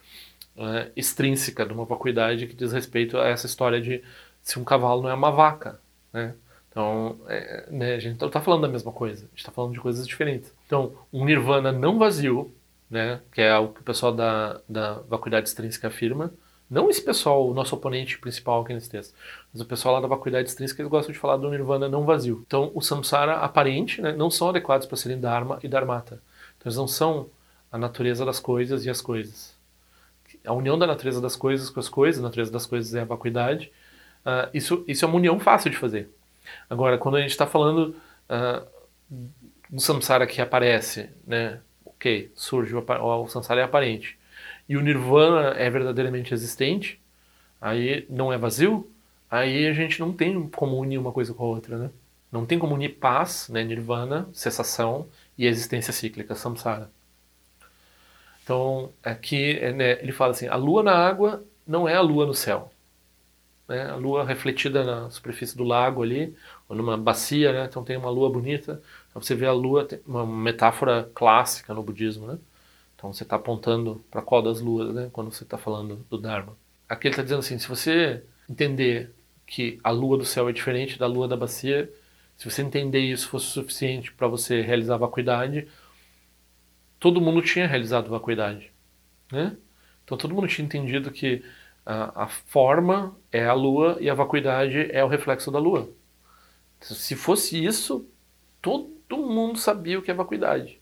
é, 0.56 0.90
extrínseca, 0.96 1.66
de 1.66 1.72
uma 1.72 1.84
vacuidade 1.84 2.46
que 2.46 2.54
diz 2.54 2.72
respeito 2.72 3.18
a 3.18 3.28
essa 3.28 3.46
história 3.46 3.80
de 3.80 4.02
se 4.42 4.58
um 4.58 4.64
cavalo 4.64 5.02
não 5.02 5.10
é 5.10 5.14
uma 5.14 5.30
vaca, 5.30 5.80
né? 6.12 6.34
Então, 6.70 7.20
é, 7.28 7.66
né, 7.70 7.94
a 7.94 7.98
gente 7.98 8.18
não 8.18 8.28
está 8.28 8.40
falando 8.40 8.62
da 8.62 8.68
mesma 8.68 8.90
coisa, 8.90 9.26
a 9.26 9.28
gente 9.28 9.38
está 9.38 9.52
falando 9.52 9.74
de 9.74 9.80
coisas 9.80 10.08
diferentes. 10.08 10.52
Então, 10.66 10.94
um 11.12 11.24
nirvana 11.24 11.70
não 11.70 11.98
vazio, 11.98 12.52
né, 12.92 13.22
que 13.32 13.40
é 13.40 13.56
o 13.56 13.68
que 13.68 13.80
o 13.80 13.84
pessoal 13.84 14.12
da, 14.12 14.60
da 14.68 15.00
vacuidade 15.08 15.48
extrínseca 15.48 15.88
afirma. 15.88 16.30
Não 16.68 16.90
esse 16.90 17.02
pessoal, 17.02 17.48
o 17.48 17.54
nosso 17.54 17.74
oponente 17.74 18.18
principal 18.18 18.60
aqui 18.60 18.74
nesse 18.74 18.90
texto, 18.90 19.14
mas 19.52 19.62
o 19.62 19.64
pessoal 19.64 19.94
lá 19.94 20.00
da 20.00 20.06
vacuidade 20.06 20.48
extrínseca, 20.48 20.82
eles 20.82 20.90
gostam 20.90 21.10
de 21.10 21.18
falar 21.18 21.38
do 21.38 21.50
nirvana 21.50 21.88
não 21.88 22.04
vazio. 22.04 22.44
Então, 22.46 22.70
o 22.74 22.82
samsara 22.82 23.36
aparente 23.36 24.02
né, 24.02 24.12
não 24.12 24.30
são 24.30 24.50
adequados 24.50 24.86
para 24.86 24.96
serem 24.98 25.18
dharma 25.18 25.58
e 25.62 25.68
dharmata. 25.68 26.22
Então, 26.56 26.66
eles 26.66 26.76
não 26.76 26.86
são 26.86 27.30
a 27.70 27.78
natureza 27.78 28.26
das 28.26 28.38
coisas 28.38 28.84
e 28.84 28.90
as 28.90 29.00
coisas. 29.00 29.56
A 30.44 30.52
união 30.52 30.78
da 30.78 30.86
natureza 30.86 31.20
das 31.20 31.34
coisas 31.34 31.70
com 31.70 31.80
as 31.80 31.88
coisas, 31.88 32.22
a 32.22 32.26
natureza 32.26 32.52
das 32.52 32.66
coisas 32.66 32.94
é 32.94 33.00
a 33.00 33.06
vacuidade. 33.06 33.72
Uh, 34.24 34.50
isso, 34.52 34.84
isso 34.86 35.04
é 35.04 35.08
uma 35.08 35.16
união 35.16 35.40
fácil 35.40 35.70
de 35.70 35.78
fazer. 35.78 36.10
Agora, 36.68 36.98
quando 36.98 37.16
a 37.16 37.20
gente 37.22 37.30
está 37.30 37.46
falando 37.46 37.96
uh, 38.28 38.66
do 39.70 39.80
samsara 39.80 40.26
que 40.26 40.40
aparece, 40.42 41.08
né, 41.26 41.60
ok, 42.02 42.32
surge 42.34 42.74
o, 42.74 42.84
o 42.84 43.28
samsara 43.28 43.60
é 43.60 43.64
aparente, 43.64 44.18
e 44.68 44.76
o 44.76 44.80
nirvana 44.80 45.50
é 45.50 45.70
verdadeiramente 45.70 46.34
existente, 46.34 47.00
aí 47.60 48.04
não 48.10 48.32
é 48.32 48.36
vazio, 48.36 48.90
aí 49.30 49.68
a 49.68 49.72
gente 49.72 50.00
não 50.00 50.12
tem 50.12 50.48
como 50.48 50.76
unir 50.78 50.98
uma 50.98 51.12
coisa 51.12 51.32
com 51.32 51.44
a 51.44 51.46
outra, 51.46 51.78
né? 51.78 51.90
Não 52.30 52.44
tem 52.44 52.58
como 52.58 52.74
unir 52.74 52.96
paz, 52.96 53.48
né, 53.48 53.62
nirvana, 53.62 54.28
cessação 54.32 55.06
e 55.38 55.46
existência 55.46 55.92
cíclica, 55.92 56.34
samsara. 56.34 56.90
Então, 58.42 58.92
aqui 59.02 59.60
né, 59.72 60.02
ele 60.02 60.12
fala 60.12 60.32
assim: 60.32 60.48
a 60.48 60.56
lua 60.56 60.82
na 60.82 60.94
água 60.94 61.44
não 61.66 61.88
é 61.88 61.94
a 61.94 62.00
lua 62.00 62.26
no 62.26 62.34
céu. 62.34 62.72
Né? 63.68 63.90
A 63.90 63.96
lua 63.96 64.24
refletida 64.24 64.82
na 64.82 65.10
superfície 65.10 65.56
do 65.56 65.64
lago 65.64 66.02
ali, 66.02 66.34
ou 66.68 66.76
numa 66.76 66.96
bacia, 66.96 67.52
né? 67.52 67.66
então 67.68 67.84
tem 67.84 67.96
uma 67.96 68.10
lua 68.10 68.30
bonita. 68.30 68.82
Você 69.14 69.34
vê 69.34 69.46
a 69.46 69.52
lua, 69.52 69.86
uma 70.06 70.26
metáfora 70.26 71.10
clássica 71.14 71.74
no 71.74 71.82
budismo, 71.82 72.26
né? 72.26 72.38
Então 72.96 73.12
você 73.12 73.24
está 73.24 73.36
apontando 73.36 74.02
para 74.10 74.22
qual 74.22 74.42
das 74.42 74.60
luas, 74.60 74.94
né? 74.94 75.10
Quando 75.12 75.32
você 75.32 75.42
está 75.44 75.58
falando 75.58 76.06
do 76.08 76.16
Dharma. 76.16 76.56
Aqui 76.88 77.08
ele 77.08 77.12
está 77.12 77.22
dizendo 77.22 77.40
assim: 77.40 77.58
se 77.58 77.68
você 77.68 78.24
entender 78.48 79.12
que 79.46 79.78
a 79.82 79.90
lua 79.90 80.16
do 80.16 80.24
céu 80.24 80.48
é 80.48 80.52
diferente 80.52 80.98
da 80.98 81.06
lua 81.06 81.28
da 81.28 81.36
bacia, 81.36 81.92
se 82.36 82.48
você 82.50 82.62
entender 82.62 83.00
isso 83.00 83.28
fosse 83.28 83.46
suficiente 83.46 84.12
para 84.12 84.26
você 84.26 84.62
realizar 84.62 84.94
a 84.94 84.98
vacuidade, 84.98 85.68
todo 86.98 87.20
mundo 87.20 87.42
tinha 87.42 87.66
realizado 87.66 88.08
vacuidade, 88.08 88.72
né? 89.30 89.56
Então 90.04 90.16
todo 90.16 90.34
mundo 90.34 90.48
tinha 90.48 90.64
entendido 90.64 91.10
que 91.10 91.44
a, 91.84 92.24
a 92.24 92.28
forma 92.28 93.16
é 93.30 93.44
a 93.44 93.52
lua 93.52 93.98
e 94.00 94.08
a 94.08 94.14
vacuidade 94.14 94.88
é 94.90 95.04
o 95.04 95.08
reflexo 95.08 95.50
da 95.50 95.58
lua. 95.58 95.90
Se 96.80 97.14
fosse 97.14 97.64
isso, 97.64 98.06
todo 98.60 99.01
mundo 99.18 99.58
sabia 99.58 99.98
o 99.98 100.02
que 100.02 100.10
é 100.10 100.14
vacuidade. 100.14 100.80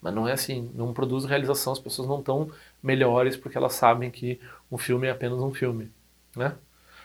Mas 0.00 0.14
não 0.14 0.26
é 0.26 0.32
assim, 0.32 0.70
não 0.74 0.92
produz 0.92 1.24
realização, 1.24 1.72
as 1.72 1.78
pessoas 1.78 2.08
não 2.08 2.18
estão 2.18 2.50
melhores 2.82 3.36
porque 3.36 3.56
elas 3.56 3.74
sabem 3.74 4.10
que 4.10 4.40
um 4.70 4.76
filme 4.76 5.06
é 5.06 5.10
apenas 5.10 5.38
um 5.38 5.54
filme. 5.54 5.90
Né? 6.36 6.56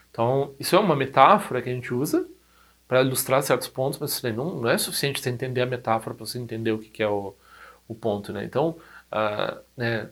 Então, 0.10 0.56
isso 0.60 0.76
é 0.76 0.80
uma 0.80 0.96
metáfora 0.96 1.62
que 1.62 1.70
a 1.70 1.74
gente 1.74 1.94
usa 1.94 2.28
para 2.88 3.02
ilustrar 3.02 3.44
certos 3.44 3.68
pontos, 3.68 4.00
mas 4.00 4.22
não, 4.36 4.62
não 4.62 4.70
é 4.70 4.78
suficiente 4.78 5.22
você 5.22 5.30
entender 5.30 5.62
a 5.62 5.66
metáfora 5.66 6.16
para 6.16 6.26
você 6.26 6.40
entender 6.40 6.72
o 6.72 6.80
que, 6.80 6.90
que 6.90 7.04
é 7.04 7.08
o, 7.08 7.36
o 7.88 7.94
ponto. 7.94 8.34
Né? 8.34 8.44
Então, 8.46 8.78
uh, 9.12 9.62
né, 9.76 10.10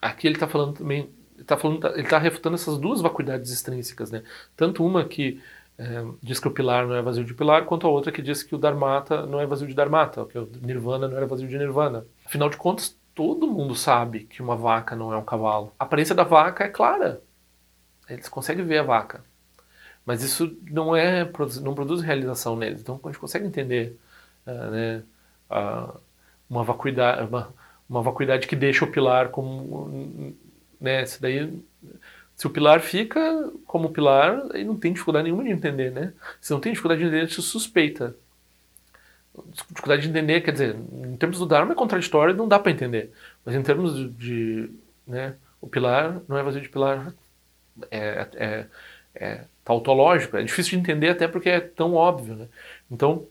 aqui 0.00 0.26
ele 0.26 0.34
está 0.34 0.48
falando 0.48 0.78
também, 0.78 1.10
ele 1.34 1.42
está 1.42 1.56
está 1.96 2.18
refutando 2.18 2.56
essas 2.56 2.78
duas 2.78 3.00
vacuidades 3.00 3.52
extrínsecas, 3.52 4.10
né? 4.10 4.24
tanto 4.56 4.84
uma 4.84 5.04
que 5.04 5.40
é, 5.78 6.04
diz 6.22 6.40
que 6.40 6.48
o 6.48 6.50
pilar 6.50 6.86
não 6.86 6.94
é 6.94 7.02
vazio 7.02 7.24
de 7.24 7.34
pilar, 7.34 7.64
quanto 7.64 7.86
a 7.86 7.90
outra 7.90 8.10
que 8.10 8.22
diz 8.22 8.42
que 8.42 8.54
o 8.54 8.58
Dharmata 8.58 9.26
não 9.26 9.40
é 9.40 9.46
vazio 9.46 9.66
de 9.66 9.74
Dharmata, 9.74 10.24
que 10.24 10.38
o 10.38 10.48
Nirvana 10.62 11.06
não 11.06 11.16
era 11.16 11.26
vazio 11.26 11.48
de 11.48 11.58
Nirvana. 11.58 12.06
Afinal 12.24 12.48
de 12.48 12.56
contas, 12.56 12.96
todo 13.14 13.46
mundo 13.46 13.74
sabe 13.74 14.24
que 14.24 14.42
uma 14.42 14.56
vaca 14.56 14.96
não 14.96 15.12
é 15.12 15.16
um 15.16 15.24
cavalo. 15.24 15.72
A 15.78 15.84
aparência 15.84 16.14
da 16.14 16.24
vaca 16.24 16.64
é 16.64 16.68
clara. 16.68 17.22
Eles 18.08 18.28
conseguem 18.28 18.64
ver 18.64 18.78
a 18.78 18.82
vaca. 18.82 19.24
Mas 20.04 20.22
isso 20.22 20.56
não 20.70 20.94
é 20.94 21.28
não 21.60 21.74
produz 21.74 22.00
realização 22.00 22.56
neles. 22.56 22.80
Então 22.80 23.00
a 23.02 23.08
gente 23.08 23.18
consegue 23.18 23.46
entender 23.46 23.98
uh, 24.46 24.70
né, 24.70 25.02
uh, 25.50 25.98
uma 26.48 26.62
vacuidade 26.62 27.26
uma, 27.28 27.52
uma 27.88 28.02
vacuidade 28.02 28.46
que 28.46 28.54
deixa 28.54 28.84
o 28.84 28.90
pilar 28.90 29.30
como 29.30 30.34
né, 30.80 31.02
isso 31.02 31.20
daí 31.20 31.60
se 32.36 32.46
o 32.46 32.50
pilar 32.50 32.80
fica 32.80 33.50
como 33.66 33.90
pilar, 33.90 34.42
aí 34.52 34.62
não 34.62 34.76
tem 34.76 34.92
dificuldade 34.92 35.24
nenhuma 35.24 35.42
de 35.42 35.50
entender, 35.50 35.90
né? 35.90 36.12
Se 36.38 36.52
não 36.52 36.60
tem 36.60 36.72
dificuldade 36.72 37.00
de 37.00 37.08
entender, 37.08 37.30
se 37.30 37.40
suspeita. 37.40 38.14
Dificuldade 39.52 40.02
de 40.02 40.08
entender, 40.10 40.42
quer 40.42 40.52
dizer, 40.52 40.76
em 40.76 41.16
termos 41.16 41.38
do 41.38 41.46
Dharma 41.46 41.72
é 41.72 41.74
contraditório 41.74 42.34
não 42.34 42.46
dá 42.46 42.58
para 42.58 42.70
entender. 42.72 43.10
Mas 43.44 43.54
em 43.54 43.62
termos 43.62 43.96
de, 43.96 44.08
de, 44.10 44.70
né, 45.06 45.34
o 45.62 45.66
pilar 45.66 46.20
não 46.28 46.36
é 46.36 46.42
vazio 46.42 46.60
de 46.60 46.68
pilar, 46.68 47.14
é, 47.90 48.28
é, 48.34 48.66
é 49.14 49.44
tautológico, 49.64 50.36
é 50.36 50.42
difícil 50.42 50.72
de 50.72 50.78
entender 50.78 51.08
até 51.08 51.26
porque 51.26 51.48
é 51.48 51.60
tão 51.60 51.94
óbvio, 51.94 52.34
né? 52.34 52.48
Então, 52.90 53.26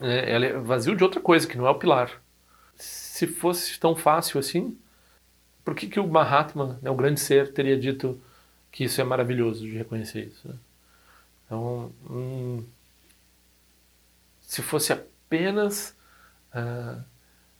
é, 0.00 0.32
ela 0.32 0.46
é 0.46 0.52
vazio 0.54 0.96
de 0.96 1.04
outra 1.04 1.20
coisa, 1.20 1.46
que 1.46 1.56
não 1.56 1.66
é 1.66 1.70
o 1.70 1.78
pilar. 1.78 2.10
Se 2.74 3.26
fosse 3.28 3.78
tão 3.78 3.94
fácil 3.94 4.40
assim, 4.40 4.76
por 5.64 5.74
que, 5.74 5.86
que 5.86 6.00
o 6.00 6.06
Mahatma, 6.06 6.78
né, 6.82 6.90
o 6.90 6.94
grande 6.94 7.20
ser, 7.20 7.52
teria 7.52 7.78
dito 7.78 8.20
que 8.70 8.84
isso 8.84 9.00
é 9.00 9.04
maravilhoso 9.04 9.66
de 9.66 9.76
reconhecer 9.76 10.26
isso. 10.26 10.48
Né? 10.48 10.54
Então, 11.46 11.92
hum, 12.08 12.64
se 14.40 14.62
fosse 14.62 14.92
apenas. 14.92 15.96
Uh, 16.54 17.02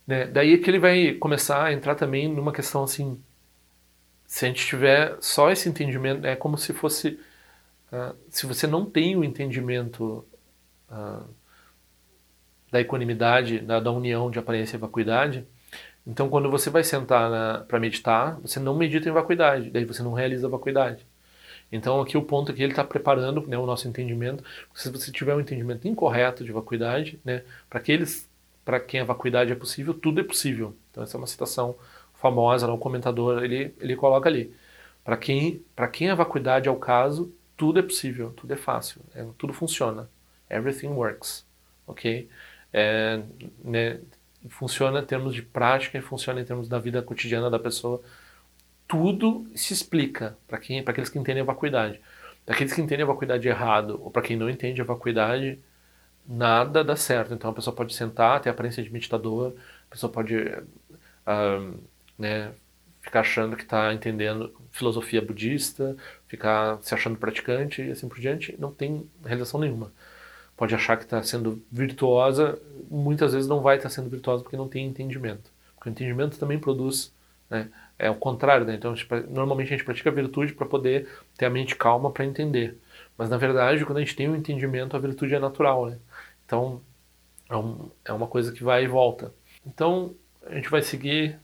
né, 0.06 0.26
daí 0.26 0.54
é 0.54 0.58
que 0.58 0.68
ele 0.68 0.78
vai 0.78 1.14
começar 1.14 1.64
a 1.64 1.72
entrar 1.72 1.94
também 1.94 2.28
numa 2.28 2.52
questão 2.52 2.82
assim. 2.84 3.20
Se 4.26 4.44
a 4.44 4.48
gente 4.48 4.64
tiver 4.66 5.16
só 5.20 5.50
esse 5.50 5.68
entendimento, 5.68 6.26
é 6.26 6.36
como 6.36 6.56
se 6.58 6.72
fosse. 6.72 7.18
Uh, 7.92 8.14
se 8.28 8.46
você 8.46 8.66
não 8.66 8.84
tem 8.84 9.16
o 9.16 9.24
entendimento 9.24 10.24
uh, 10.88 11.24
da 12.70 12.80
equanimidade, 12.80 13.58
da, 13.60 13.80
da, 13.80 13.90
união 13.90 14.30
de 14.30 14.38
aparência 14.38 14.76
e 14.76 14.80
vacuidade, 14.80 15.44
então 16.06 16.28
quando 16.28 16.50
você 16.50 16.70
vai 16.70 16.82
sentar 16.84 17.64
para 17.64 17.80
meditar, 17.80 18.38
você 18.40 18.58
não 18.60 18.74
medita 18.74 19.08
em 19.08 19.12
vacuidade, 19.12 19.70
daí 19.70 19.84
você 19.84 20.02
não 20.02 20.12
realiza 20.12 20.46
a 20.46 20.50
vacuidade. 20.50 21.06
Então 21.72 22.00
aqui 22.00 22.16
o 22.16 22.22
ponto 22.22 22.50
é 22.50 22.54
que 22.54 22.62
ele 22.62 22.72
está 22.72 22.84
preparando 22.84 23.46
né, 23.46 23.56
o 23.56 23.66
nosso 23.66 23.86
entendimento. 23.88 24.42
Se 24.74 24.90
você 24.90 25.12
tiver 25.12 25.34
um 25.34 25.40
entendimento 25.40 25.86
incorreto 25.86 26.44
de 26.44 26.52
vacuidade, 26.52 27.20
né, 27.24 27.44
para 27.68 27.78
aqueles 27.78 28.28
para 28.64 28.78
quem 28.78 29.00
a 29.00 29.04
vacuidade 29.04 29.52
é 29.52 29.54
possível, 29.54 29.94
tudo 29.94 30.20
é 30.20 30.24
possível. 30.24 30.76
Então 30.90 31.02
essa 31.02 31.16
é 31.16 31.18
uma 31.18 31.26
citação 31.26 31.76
famosa, 32.14 32.66
né, 32.66 32.72
o 32.72 32.78
comentador 32.78 33.42
ele 33.44 33.74
ele 33.80 33.96
coloca 33.96 34.28
ali. 34.28 34.54
Para 35.04 35.16
quem 35.16 35.64
quem 35.92 36.10
a 36.10 36.14
vacuidade 36.14 36.68
é 36.68 36.70
o 36.72 36.76
caso, 36.76 37.32
tudo 37.56 37.78
é 37.78 37.82
possível, 37.82 38.32
tudo 38.36 38.52
é 38.52 38.56
fácil, 38.56 39.02
é, 39.14 39.24
tudo 39.38 39.52
funciona. 39.52 40.08
Everything 40.48 40.88
works, 40.88 41.46
ok? 41.86 42.28
É, 42.72 43.22
né, 43.64 44.00
funciona 44.48 45.00
em 45.00 45.04
termos 45.04 45.34
de 45.34 45.42
prática 45.42 45.98
e 45.98 46.00
funciona 46.00 46.40
em 46.40 46.44
termos 46.44 46.68
da 46.68 46.78
vida 46.78 47.02
cotidiana 47.02 47.50
da 47.50 47.58
pessoa 47.58 48.02
tudo 48.90 49.48
se 49.54 49.72
explica 49.72 50.36
para 50.48 50.58
quem, 50.58 50.82
para 50.82 50.90
aqueles 50.90 51.08
que 51.08 51.16
entendem 51.16 51.42
a 51.42 51.46
vacuidade. 51.46 52.00
Para 52.44 52.56
aqueles 52.56 52.72
que 52.72 52.80
entendem 52.80 53.04
a 53.04 53.06
vacuidade 53.06 53.46
errado 53.46 54.00
ou 54.02 54.10
para 54.10 54.20
quem 54.20 54.36
não 54.36 54.50
entende 54.50 54.80
a 54.80 54.84
vacuidade, 54.84 55.60
nada 56.26 56.82
dá 56.82 56.96
certo. 56.96 57.32
Então 57.32 57.50
a 57.50 57.54
pessoa 57.54 57.74
pode 57.74 57.94
sentar, 57.94 58.40
ter 58.40 58.48
a 58.48 58.52
aparência 58.52 58.82
de 58.82 58.92
meditador, 58.92 59.54
a 59.86 59.90
pessoa 59.92 60.12
pode 60.12 60.36
uh, 60.36 61.80
né, 62.18 62.52
ficar 63.00 63.20
achando 63.20 63.56
que 63.56 63.62
está 63.62 63.94
entendendo 63.94 64.52
filosofia 64.72 65.22
budista, 65.22 65.96
ficar 66.26 66.82
se 66.82 66.92
achando 66.92 67.16
praticante 67.16 67.82
e 67.82 67.92
assim 67.92 68.08
por 68.08 68.18
diante, 68.18 68.56
não 68.58 68.72
tem 68.72 69.08
realização 69.24 69.60
nenhuma. 69.60 69.92
Pode 70.60 70.74
achar 70.74 70.98
que 70.98 71.04
está 71.04 71.22
sendo 71.22 71.62
virtuosa, 71.72 72.60
muitas 72.90 73.32
vezes 73.32 73.48
não 73.48 73.62
vai 73.62 73.76
estar 73.76 73.88
tá 73.88 73.94
sendo 73.94 74.10
virtuosa 74.10 74.42
porque 74.42 74.58
não 74.58 74.68
tem 74.68 74.84
entendimento. 74.84 75.50
Porque 75.74 75.88
o 75.88 75.90
entendimento 75.90 76.38
também 76.38 76.58
produz 76.58 77.14
né, 77.48 77.70
é 77.98 78.10
o 78.10 78.14
contrário, 78.14 78.66
né? 78.66 78.74
Então, 78.74 78.94
normalmente 79.30 79.68
a 79.68 79.70
gente 79.70 79.86
pratica 79.86 80.10
a 80.10 80.12
virtude 80.12 80.52
para 80.52 80.66
poder 80.66 81.08
ter 81.38 81.46
a 81.46 81.50
mente 81.50 81.74
calma 81.74 82.10
para 82.10 82.26
entender. 82.26 82.78
Mas 83.16 83.30
na 83.30 83.38
verdade, 83.38 83.86
quando 83.86 83.96
a 83.96 84.00
gente 84.00 84.14
tem 84.14 84.28
um 84.28 84.36
entendimento, 84.36 84.94
a 84.94 85.00
virtude 85.00 85.34
é 85.34 85.38
natural, 85.38 85.86
né? 85.86 85.96
Então, 86.44 86.82
é, 87.48 87.56
um, 87.56 87.90
é 88.04 88.12
uma 88.12 88.26
coisa 88.26 88.52
que 88.52 88.62
vai 88.62 88.84
e 88.84 88.86
volta. 88.86 89.32
Então, 89.64 90.14
a 90.46 90.54
gente 90.56 90.68
vai 90.68 90.82
seguir 90.82 91.40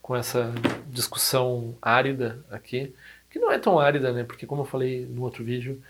com 0.00 0.14
essa 0.14 0.54
discussão 0.86 1.74
árida 1.82 2.38
aqui, 2.52 2.94
que 3.28 3.40
não 3.40 3.50
é 3.50 3.58
tão 3.58 3.80
árida, 3.80 4.12
né? 4.12 4.22
Porque 4.22 4.46
como 4.46 4.62
eu 4.62 4.66
falei 4.66 5.04
no 5.06 5.22
outro 5.22 5.42
vídeo, 5.42 5.82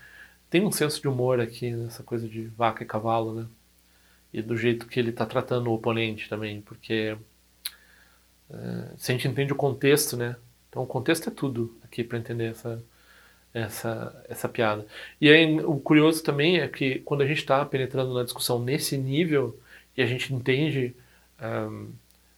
tem 0.49 0.65
um 0.65 0.71
senso 0.71 1.01
de 1.01 1.07
humor 1.07 1.39
aqui 1.39 1.71
nessa 1.71 2.03
coisa 2.03 2.27
de 2.27 2.43
vaca 2.47 2.83
e 2.83 2.87
cavalo, 2.87 3.33
né? 3.33 3.47
E 4.33 4.41
do 4.41 4.57
jeito 4.57 4.87
que 4.87 4.99
ele 4.99 5.09
está 5.11 5.25
tratando 5.25 5.69
o 5.69 5.73
oponente 5.73 6.29
também, 6.29 6.61
porque 6.61 7.17
é, 8.49 8.93
se 8.97 9.11
a 9.11 9.15
gente 9.15 9.27
entende 9.27 9.53
o 9.53 9.55
contexto, 9.55 10.17
né? 10.17 10.35
Então 10.69 10.83
o 10.83 10.87
contexto 10.87 11.29
é 11.29 11.31
tudo 11.31 11.77
aqui 11.83 12.03
para 12.03 12.17
entender 12.17 12.51
essa, 12.51 12.83
essa, 13.53 14.25
essa 14.29 14.49
piada. 14.49 14.85
E 15.19 15.29
aí 15.29 15.59
o 15.61 15.79
curioso 15.79 16.23
também 16.23 16.59
é 16.59 16.67
que 16.67 16.99
quando 16.99 17.21
a 17.21 17.27
gente 17.27 17.39
está 17.39 17.65
penetrando 17.65 18.13
na 18.13 18.23
discussão 18.23 18.59
nesse 18.59 18.97
nível 18.97 19.59
e 19.97 20.01
a 20.01 20.05
gente 20.05 20.33
entende 20.33 20.95
um, 21.41 21.91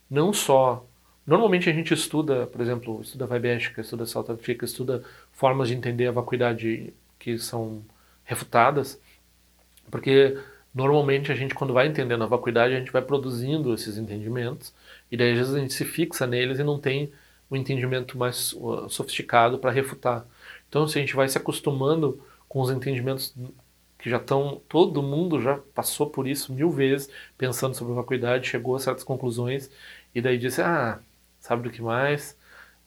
não 0.10 0.34
só 0.34 0.86
Normalmente 1.26 1.70
a 1.70 1.74
gente 1.74 1.94
estuda, 1.94 2.48
por 2.48 2.60
exemplo, 2.62 3.02
estuda 3.02 3.28
vibe 3.28 3.48
ética, 3.50 3.82
estuda 3.82 4.06
saltafica, 4.06 4.66
estuda 4.66 5.04
formas 5.32 5.68
de 5.68 5.76
entender 5.76 6.08
a 6.08 6.12
vacuidade 6.12 6.94
que 7.20 7.38
são 7.38 7.84
refutadas, 8.32 9.00
porque 9.92 10.38
normalmente 10.74 11.32
a 11.32 11.36
gente 11.36 11.54
quando 11.54 11.74
vai 11.74 11.88
entendendo 11.88 12.24
a 12.24 12.28
vacuidade, 12.28 12.74
a 12.74 12.80
gente 12.80 12.92
vai 12.92 13.02
produzindo 13.02 13.74
esses 13.74 13.98
entendimentos 13.98 14.74
e 15.12 15.18
daí 15.18 15.32
às 15.32 15.38
vezes 15.38 15.54
a 15.54 15.60
gente 15.60 15.74
se 15.74 15.84
fixa 15.84 16.26
neles 16.26 16.60
e 16.60 16.64
não 16.64 16.80
tem 16.80 17.12
um 17.50 17.58
entendimento 17.58 18.18
mais 18.18 18.54
uh, 18.54 18.90
sofisticado 18.90 19.60
para 19.60 19.72
refutar. 19.72 20.26
Então 20.70 20.88
se 20.88 20.98
a 20.98 21.02
gente 21.02 21.16
vai 21.16 21.28
se 21.28 21.38
acostumando 21.38 22.24
com 22.48 22.62
os 22.62 22.72
entendimentos 22.72 23.36
que 24.00 24.10
já 24.10 24.18
estão, 24.18 24.62
todo 24.70 25.04
mundo 25.04 25.42
já 25.42 25.58
passou 25.76 26.10
por 26.10 26.28
isso 26.28 26.54
mil 26.54 26.72
vezes, 26.72 27.10
pensando 27.38 27.76
sobre 27.76 27.94
vacuidade, 27.94 28.48
chegou 28.48 28.76
a 28.76 28.80
certas 28.80 29.04
conclusões 29.04 29.70
e 30.16 30.22
daí 30.22 30.38
disse, 30.38 30.62
ah, 30.62 31.00
sabe 31.40 31.64
do 31.64 31.70
que 31.70 31.82
mais? 31.82 32.38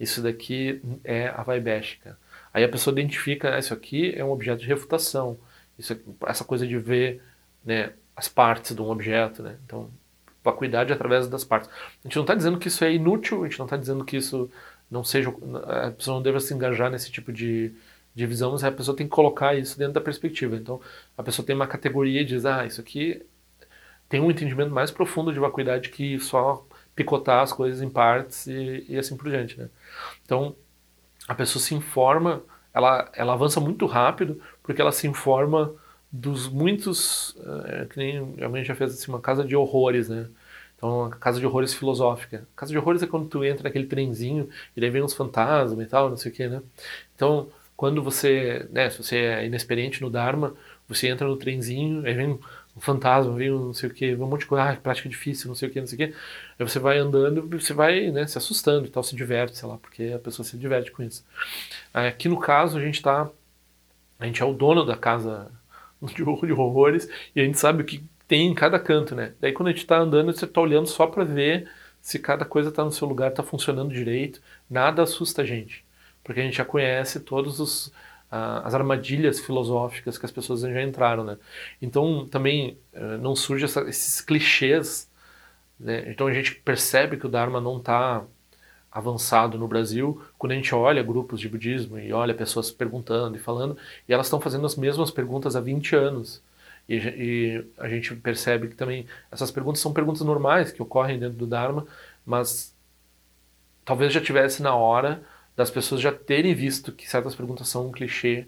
Isso 0.01 0.23
daqui 0.23 0.81
é 1.05 1.29
a 1.29 1.43
vaibética. 1.43 2.19
Aí 2.55 2.63
a 2.63 2.69
pessoa 2.69 2.93
identifica, 2.93 3.57
ah, 3.57 3.59
isso 3.59 3.75
aqui 3.75 4.15
é 4.17 4.25
um 4.25 4.31
objeto 4.31 4.61
de 4.61 4.69
refutação. 4.69 5.37
Isso, 5.79 5.99
essa 6.25 6.45
coisa 6.45 6.67
de 6.67 6.79
ver 6.79 7.21
né, 7.65 7.93
as 8.15 8.29
partes 8.29 8.75
de 8.75 8.81
um 8.81 8.89
objeto, 8.89 9.43
né? 9.43 9.57
Então 9.67 9.91
vacuidade 10.45 10.93
através 10.93 11.27
das 11.27 11.43
partes. 11.43 11.71
A 11.71 12.07
gente 12.07 12.17
não 12.17 12.23
está 12.23 12.35
dizendo 12.35 12.59
que 12.59 12.69
isso 12.69 12.85
é 12.85 12.93
inútil, 12.93 13.43
a 13.43 13.49
gente 13.49 13.59
não 13.59 13.67
está 13.67 13.77
dizendo 13.77 14.05
que 14.05 14.17
isso 14.19 14.51
não 14.91 15.03
seja. 15.03 15.35
A 15.65 15.91
pessoa 15.91 16.17
não 16.17 16.23
deva 16.23 16.39
se 16.39 16.53
engajar 16.55 16.91
nesse 16.91 17.11
tipo 17.11 17.33
de, 17.33 17.73
de 18.15 18.27
visão, 18.27 18.53
mas 18.53 18.63
a 18.63 18.71
pessoa 18.71 18.97
tem 18.97 19.07
que 19.07 19.13
colocar 19.13 19.55
isso 19.55 19.79
dentro 19.79 19.95
da 19.95 20.01
perspectiva. 20.01 20.55
Então, 20.57 20.81
a 21.17 21.23
pessoa 21.23 21.45
tem 21.45 21.57
uma 21.57 21.67
categoria 21.67 22.21
e 22.21 22.25
diz: 22.25 22.45
ah, 22.45 22.67
isso 22.67 22.81
aqui 22.81 23.25
tem 24.09 24.21
um 24.21 24.31
entendimento 24.31 24.71
mais 24.71 24.91
profundo 24.91 25.33
de 25.33 25.41
vacuidade 25.41 25.89
que 25.89 26.21
só 26.21 26.65
picotar 26.95 27.43
as 27.43 27.53
coisas 27.53 27.83
em 27.83 27.89
partes 27.89 28.47
e, 28.47 28.85
e 28.89 28.99
assim 28.99 29.17
por 29.17 29.29
diante. 29.29 29.59
Né? 29.59 29.69
Então, 30.25 30.55
a 31.27 31.35
pessoa 31.35 31.63
se 31.63 31.75
informa, 31.75 32.43
ela, 32.73 33.11
ela 33.15 33.33
avança 33.33 33.61
muito 33.61 33.87
rápido 33.87 34.41
porque 34.63 34.81
ela 34.81 34.93
se 34.93 35.07
informa 35.07 35.73
dos 36.11 36.49
muitos, 36.49 37.37
é, 37.67 37.87
que 37.87 37.97
nem 37.97 38.37
a 38.41 38.49
gente 38.57 38.67
já 38.67 38.75
fez 38.75 38.95
assim, 38.95 39.11
uma 39.11 39.21
casa 39.21 39.45
de 39.45 39.57
horrores, 39.57 40.09
né? 40.09 40.29
Então, 40.77 41.01
uma 41.01 41.11
casa 41.11 41.41
de 41.41 41.47
horrores 41.47 41.75
filosófica. 41.75 42.47
Casa 42.55 42.71
de 42.71 42.79
horrores 42.79 43.03
é 43.03 43.07
quando 43.07 43.27
tu 43.27 43.45
entra 43.45 43.65
naquele 43.65 43.87
trenzinho 43.87 44.49
e 44.77 44.81
daí 44.81 44.91
vem 44.91 45.03
uns 45.03 45.15
fantasmas 45.15 45.85
e 45.85 45.89
tal, 45.89 46.11
não 46.11 46.17
sei 46.17 46.31
o 46.31 46.35
que, 46.35 46.47
né? 46.47 46.63
Então, 47.17 47.49
quando 47.77 48.03
você, 48.03 48.69
né, 48.71 48.91
se 48.91 49.03
você 49.03 49.17
é 49.17 49.47
inexperiente 49.47 50.01
no 50.03 50.11
Dharma, 50.11 50.55
você 50.89 51.09
entra 51.09 51.27
no 51.27 51.37
trenzinho, 51.37 52.07
aí 52.07 52.15
vem 52.15 52.39
um 52.77 52.81
fantasma, 52.81 53.33
vem 53.35 53.53
um 53.53 53.67
não 53.67 53.75
sei 53.75 53.89
o 53.89 53.95
que, 53.95 54.15
um 54.15 54.27
monte 54.27 54.41
de 54.41 54.47
coisa, 54.47 54.71
ah, 54.71 54.77
prática 54.77 55.09
difícil, 55.09 55.49
não 55.49 55.55
sei 55.55 55.69
o 55.69 55.73
que, 55.73 55.81
não 55.81 55.87
sei 55.87 55.95
o 55.95 55.99
que. 56.09 56.17
Aí 56.59 56.69
você 56.69 56.79
vai 56.79 56.99
andando, 56.99 57.49
você 57.49 57.73
vai 57.73 58.11
né, 58.11 58.27
se 58.27 58.37
assustando 58.37 58.87
e 58.87 58.91
tal, 58.91 59.03
se 59.03 59.15
diverte, 59.15 59.57
sei 59.57 59.69
lá, 59.69 59.79
porque 59.79 60.13
a 60.15 60.19
pessoa 60.19 60.45
se 60.45 60.59
diverte 60.59 60.91
com 60.91 61.03
isso. 61.03 61.25
Aqui 61.93 62.29
no 62.29 62.39
caso, 62.39 62.77
a 62.79 62.81
gente 62.81 63.01
tá, 63.01 63.31
a 64.19 64.27
gente 64.27 64.43
é 64.43 64.45
o 64.45 64.53
dono 64.53 64.85
da 64.85 64.97
casa 64.97 65.51
de 66.03 66.23
horrores 66.25 67.09
e 67.35 67.41
a 67.41 67.45
gente 67.45 67.59
sabe 67.59 67.83
o 67.83 67.87
que 67.87 68.05
tem 68.27 68.49
em 68.49 68.55
cada 68.55 68.79
canto, 68.79 69.15
né? 69.15 69.35
Daí 69.41 69.53
quando 69.53 69.69
a 69.69 69.71
gente 69.71 69.83
está 69.83 69.99
andando, 69.99 70.33
você 70.33 70.45
está 70.45 70.61
olhando 70.61 70.87
só 70.89 71.07
para 71.07 71.25
ver 71.25 71.69
se 72.01 72.19
cada 72.19 72.45
coisa 72.45 72.71
está 72.71 72.85
no 72.85 72.93
seu 72.93 73.07
lugar, 73.09 73.31
está 73.31 73.43
funcionando 73.43 73.93
direito. 73.93 74.41
Nada 74.69 75.03
assusta 75.03 75.43
a 75.43 75.45
gente, 75.45 75.85
porque 76.23 76.41
a 76.41 76.45
gente 76.45 76.57
já 76.57 76.65
conhece 76.65 77.21
todos 77.21 77.61
os 77.61 77.93
as 78.65 78.75
armadilhas 78.75 79.41
filosóficas 79.41 80.19
que 80.19 80.27
as 80.27 80.33
pessoas 80.33 80.61
já 80.61 80.83
entraram, 80.83 81.25
né? 81.25 81.39
Então 81.81 82.27
também 82.27 82.79
eh, 82.93 83.17
não 83.19 83.37
surge 83.37 83.65
essa, 83.65 83.83
esses 83.83 84.21
clichês, 84.21 85.11
né? 85.79 86.11
Então 86.11 86.27
a 86.27 86.33
gente 86.33 86.55
percebe 86.57 87.17
que 87.17 87.27
o 87.27 87.29
Dharma 87.29 87.61
não 87.61 87.79
está 87.79 88.25
avançado 88.91 89.59
no 89.59 89.67
Brasil, 89.69 90.23
quando 90.39 90.53
a 90.53 90.55
gente 90.55 90.75
olha 90.75 91.03
grupos 91.03 91.41
de 91.41 91.49
budismo 91.49 91.99
e 91.99 92.13
olha 92.13 92.33
pessoas 92.33 92.71
perguntando 92.71 93.37
e 93.37 93.41
falando, 93.41 93.77
e 94.09 94.13
elas 94.15 94.27
estão 94.27 94.41
fazendo 94.41 94.65
as 94.67 94.77
mesmas 94.77 95.11
perguntas 95.11 95.57
há 95.57 95.61
20 95.61 95.97
anos. 95.97 96.43
E, 96.89 96.97
e, 96.97 97.67
a 97.79 97.89
gente 97.89 98.15
percebe 98.17 98.69
que 98.69 98.75
também 98.77 99.07
essas 99.33 99.51
perguntas 99.51 99.81
são 99.81 99.93
perguntas 99.93 100.23
normais 100.23 100.71
que 100.71 100.83
ocorrem 100.83 101.19
dentro 101.19 101.39
do 101.39 101.47
Dharma, 101.47 101.87
mas 102.25 102.75
talvez 103.85 104.13
já 104.13 104.21
tivesse 104.21 104.63
na 104.63 104.75
hora 104.75 105.23
das 105.57 105.71
pessoas 105.71 106.01
já 106.01 106.13
terem 106.13 106.55
visto 106.55 106.93
que 106.93 107.09
certas 107.09 107.35
perguntas 107.35 107.69
são 107.69 107.89
um 107.89 107.93
clichê 107.93 108.47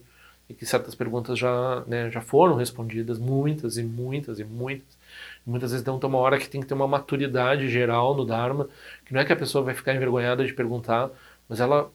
e 0.48 0.54
que 0.54 0.64
certas 0.64 0.94
perguntas 0.94 1.38
já, 1.38 1.84
né, 1.86 2.10
já 2.10 2.20
foram 2.20 2.54
respondidas, 2.56 3.18
muitas 3.18 3.76
e 3.78 3.82
muitas 3.82 4.38
e 4.38 4.44
muitas. 4.44 4.96
Muitas 5.44 5.70
vezes 5.70 5.82
então 5.82 5.98
tem 5.98 6.08
uma 6.08 6.18
hora 6.18 6.38
que 6.38 6.48
tem 6.48 6.60
que 6.60 6.66
ter 6.66 6.74
uma 6.74 6.88
maturidade 6.88 7.68
geral 7.68 8.14
no 8.14 8.24
Dharma, 8.24 8.68
que 9.04 9.12
não 9.12 9.20
é 9.20 9.24
que 9.24 9.32
a 9.32 9.36
pessoa 9.36 9.64
vai 9.64 9.74
ficar 9.74 9.94
envergonhada 9.94 10.44
de 10.44 10.52
perguntar, 10.54 11.10
mas 11.48 11.60
ela 11.60 11.90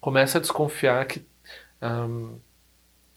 começa 0.00 0.38
a 0.38 0.40
desconfiar 0.40 1.06
que 1.06 1.24
um, 1.82 2.38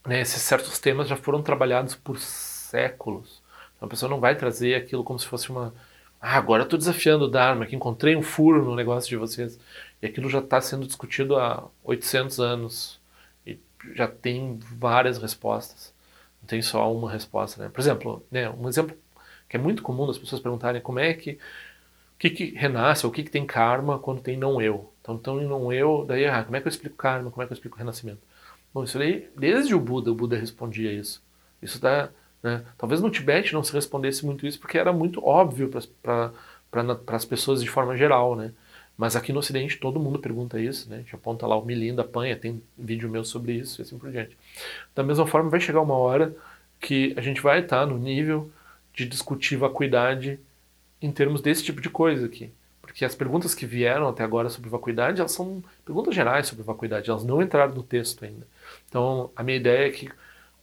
né, 0.08 0.22
esses 0.22 0.42
certos 0.42 0.80
temas 0.80 1.08
já 1.08 1.16
foram 1.16 1.42
trabalhados 1.42 1.96
por 1.96 2.20
séculos. 2.20 3.42
Então 3.76 3.88
a 3.88 3.90
pessoa 3.90 4.10
não 4.10 4.20
vai 4.20 4.36
trazer 4.36 4.76
aquilo 4.76 5.04
como 5.04 5.20
se 5.20 5.28
fosse 5.28 5.50
uma. 5.50 5.74
Ah, 6.26 6.38
agora 6.38 6.64
estou 6.64 6.80
desafiando 6.80 7.26
o 7.26 7.28
Dharma, 7.30 7.66
que 7.66 7.76
encontrei 7.76 8.16
um 8.16 8.22
furo 8.22 8.64
no 8.64 8.76
negócio 8.76 9.10
de 9.10 9.18
vocês. 9.18 9.60
E 10.02 10.06
aquilo 10.06 10.30
já 10.30 10.40
está 10.40 10.62
sendo 10.62 10.86
discutido 10.88 11.36
há 11.38 11.68
800 11.84 12.40
anos. 12.40 13.02
já 13.96 14.08
tem 14.08 14.58
várias 14.78 15.18
respostas. 15.18 15.94
Não 16.42 16.48
tem 16.48 16.62
só 16.62 16.94
uma 16.94 17.12
resposta, 17.12 17.62
né? 17.64 17.70
Por 17.70 17.82
exemplo, 17.82 18.26
né, 18.32 18.50
um 18.50 18.70
exemplo 18.70 18.98
que 19.50 19.58
é 19.58 19.60
muito 19.60 19.84
comum 19.84 20.08
das 20.08 20.18
pessoas 20.18 20.42
perguntarem 20.42 20.82
como 20.82 21.00
é 21.00 21.14
que 21.14 21.32
o 22.16 22.18
que, 22.20 22.30
que 22.30 22.46
renasce 22.56 23.06
ou 23.06 23.12
o 23.12 23.16
que, 23.16 23.24
que 23.24 23.32
tem 23.32 23.46
karma 23.46 24.00
quando 24.00 24.22
tem 24.22 24.38
não 24.38 24.62
eu. 24.62 24.94
Então, 25.02 25.16
então 25.16 25.36
não 25.42 25.74
eu, 25.74 26.06
daí 26.08 26.26
ah, 26.28 26.44
como 26.44 26.56
é 26.58 26.62
que 26.62 26.68
eu 26.68 26.72
explico 26.72 26.96
karma, 26.98 27.32
como 27.32 27.44
é 27.44 27.48
que 27.48 27.54
eu 27.54 27.56
explico 27.56 27.78
renascimento? 27.78 28.22
Bom, 28.74 28.84
isso 28.84 28.98
aí, 29.00 29.30
desde 29.38 29.76
o 29.76 29.80
Buda, 29.80 30.12
o 30.12 30.16
Buda 30.16 30.38
respondia 30.38 30.92
isso. 30.94 31.24
Isso 31.62 31.82
dá, 31.82 32.10
né? 32.44 32.64
Talvez 32.78 33.02
no 33.02 33.10
Tibete 33.10 33.54
não 33.54 33.64
se 33.64 33.72
respondesse 33.74 34.26
muito 34.26 34.46
isso 34.46 34.60
porque 34.60 34.78
era 34.78 34.92
muito 34.92 35.26
óbvio 35.26 35.72
para 36.02 36.34
as 37.08 37.26
pessoas 37.26 37.64
de 37.64 37.70
forma 37.70 37.96
geral, 37.96 38.36
né? 38.36 38.52
Mas 38.96 39.16
aqui 39.16 39.34
no 39.34 39.40
Ocidente 39.40 39.78
todo 39.78 40.00
mundo 40.00 40.20
pergunta 40.20 40.60
isso, 40.60 40.90
né? 40.90 40.98
A 40.98 41.00
gente 41.00 41.16
aponta 41.16 41.48
lá 41.48 41.58
o 41.58 41.66
Milinda 41.66 42.04
apanha, 42.04 42.36
tem 42.36 42.62
vídeo 42.78 43.10
meu 43.10 43.24
sobre 43.26 43.54
isso 43.54 43.80
e 43.80 43.84
assim 43.84 43.98
por 43.98 44.12
diante. 44.12 44.38
Da 44.94 45.02
mesma 45.02 45.26
forma, 45.26 45.50
vai 45.50 45.60
chegar 45.60 45.82
uma 45.82 45.96
hora 45.96 46.36
que 46.80 47.14
a 47.18 47.22
gente 47.22 47.42
vai 47.42 47.62
estar 47.62 47.88
no 47.88 47.98
nível 47.98 48.52
de 48.94 49.08
discutir 49.08 49.56
vacuidade 49.56 50.40
em 51.02 51.12
termos 51.12 51.42
desse 51.42 51.64
tipo 51.64 51.82
de 51.82 51.90
coisa 51.90 52.28
aqui. 52.28 52.52
Porque 52.82 53.04
as 53.04 53.16
perguntas 53.16 53.56
que 53.56 53.66
vieram 53.66 54.08
até 54.08 54.24
agora 54.24 54.50
sobre 54.50 54.70
vacuidade, 54.70 55.20
elas 55.20 55.32
são 55.32 55.64
perguntas 55.84 56.14
gerais 56.14 56.46
sobre 56.46 56.64
vacuidade, 56.64 57.10
elas 57.10 57.24
não 57.24 57.42
entraram 57.42 57.74
no 57.74 57.82
texto 57.82 58.24
ainda. 58.24 58.46
Então, 58.88 59.32
a 59.36 59.42
minha 59.42 59.58
ideia 59.58 59.88
é 59.88 59.92
que 59.92 60.12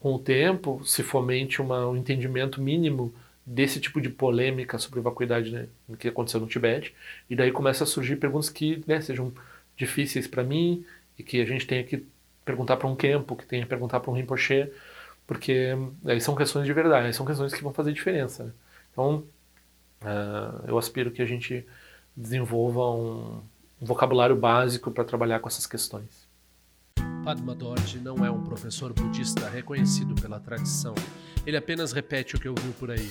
com 0.01 0.15
o 0.15 0.19
tempo 0.19 0.83
se 0.85 1.03
fomente 1.03 1.61
uma, 1.63 1.87
um 1.87 1.97
entendimento 1.97 2.61
mínimo 2.61 3.15
desse 3.45 3.79
tipo 3.81 4.01
de 4.01 4.09
polêmica 4.09 4.79
sobre 4.79 5.01
vacuidade 5.01 5.51
né, 5.51 5.69
que 5.99 6.09
aconteceu 6.09 6.41
no 6.41 6.47
Tibete, 6.47 6.95
e 7.29 7.37
daí 7.37 7.53
começa 7.53 7.85
a 7.85 7.87
surgir 7.87 8.17
perguntas 8.17 8.49
que 8.49 8.83
né, 8.87 9.01
sejam 9.01 9.33
difíceis 9.77 10.27
para 10.27 10.43
mim 10.43 10.85
e 11.19 11.23
que 11.23 11.41
a 11.41 11.45
gente 11.45 11.67
tenha 11.67 11.85
que 11.85 12.05
perguntar 12.45 12.77
para 12.77 12.89
um 12.89 12.97
Kempo, 12.97 13.37
que 13.37 13.47
tenha 13.47 13.63
que 13.63 13.69
perguntar 13.69 14.01
para 14.01 14.11
um 14.11 14.15
Rinpoche, 14.15 14.73
porque 15.27 15.71
aí 16.05 16.21
são 16.21 16.35
questões 16.35 16.67
de 16.67 16.73
verdade, 16.73 17.15
são 17.15 17.27
questões 17.27 17.53
que 17.53 17.63
vão 17.63 17.73
fazer 17.73 17.93
diferença. 17.93 18.45
Né? 18.45 18.53
Então, 18.93 19.25
uh, 20.03 20.65
eu 20.67 20.79
aspiro 20.79 21.11
que 21.11 21.23
a 21.23 21.27
gente 21.27 21.67
desenvolva 22.17 22.91
um, 22.91 23.43
um 23.81 23.87
vocabulário 23.87 24.37
básico 24.37 24.91
para 24.91 25.05
trabalhar 25.05 25.41
com 25.41 25.49
essas 25.49 25.67
questões. 25.67 26.20
Padma 27.25 27.55
Dorje 27.55 27.99
não 27.99 28.25
é 28.25 28.31
um 28.31 28.43
professor 28.43 28.93
budista 28.95 29.49
reconhecido 29.49 30.15
pela 30.15 30.41
tradição. 30.41 30.95
Ele 31.47 31.57
apenas 31.57 31.93
repete 31.93 32.35
o 32.35 32.41
que 32.41 32.49
ouviu 32.49 32.73
por 32.73 32.91
aí. 32.91 33.11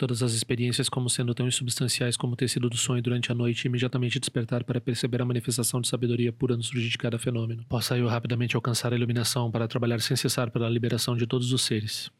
todas 0.00 0.22
as 0.22 0.32
experiências 0.32 0.88
como 0.88 1.10
sendo 1.10 1.34
tão 1.34 1.46
insubstanciais 1.46 2.16
como 2.16 2.32
o 2.32 2.36
tecido 2.36 2.70
do 2.70 2.76
sonho 2.78 3.02
durante 3.02 3.30
a 3.30 3.34
noite 3.34 3.66
e 3.66 3.68
imediatamente 3.68 4.18
despertar 4.18 4.64
para 4.64 4.80
perceber 4.80 5.20
a 5.20 5.26
manifestação 5.26 5.78
de 5.78 5.88
sabedoria 5.88 6.32
pura 6.32 6.56
no 6.56 6.62
surgir 6.62 6.88
de 6.88 6.96
cada 6.96 7.18
fenômeno. 7.18 7.66
Possa 7.68 7.98
eu 7.98 8.08
rapidamente 8.08 8.56
alcançar 8.56 8.94
a 8.94 8.96
iluminação 8.96 9.50
para 9.50 9.68
trabalhar 9.68 10.00
sem 10.00 10.16
cessar 10.16 10.50
pela 10.50 10.70
liberação 10.70 11.14
de 11.14 11.26
todos 11.26 11.52
os 11.52 11.60
seres. 11.60 12.10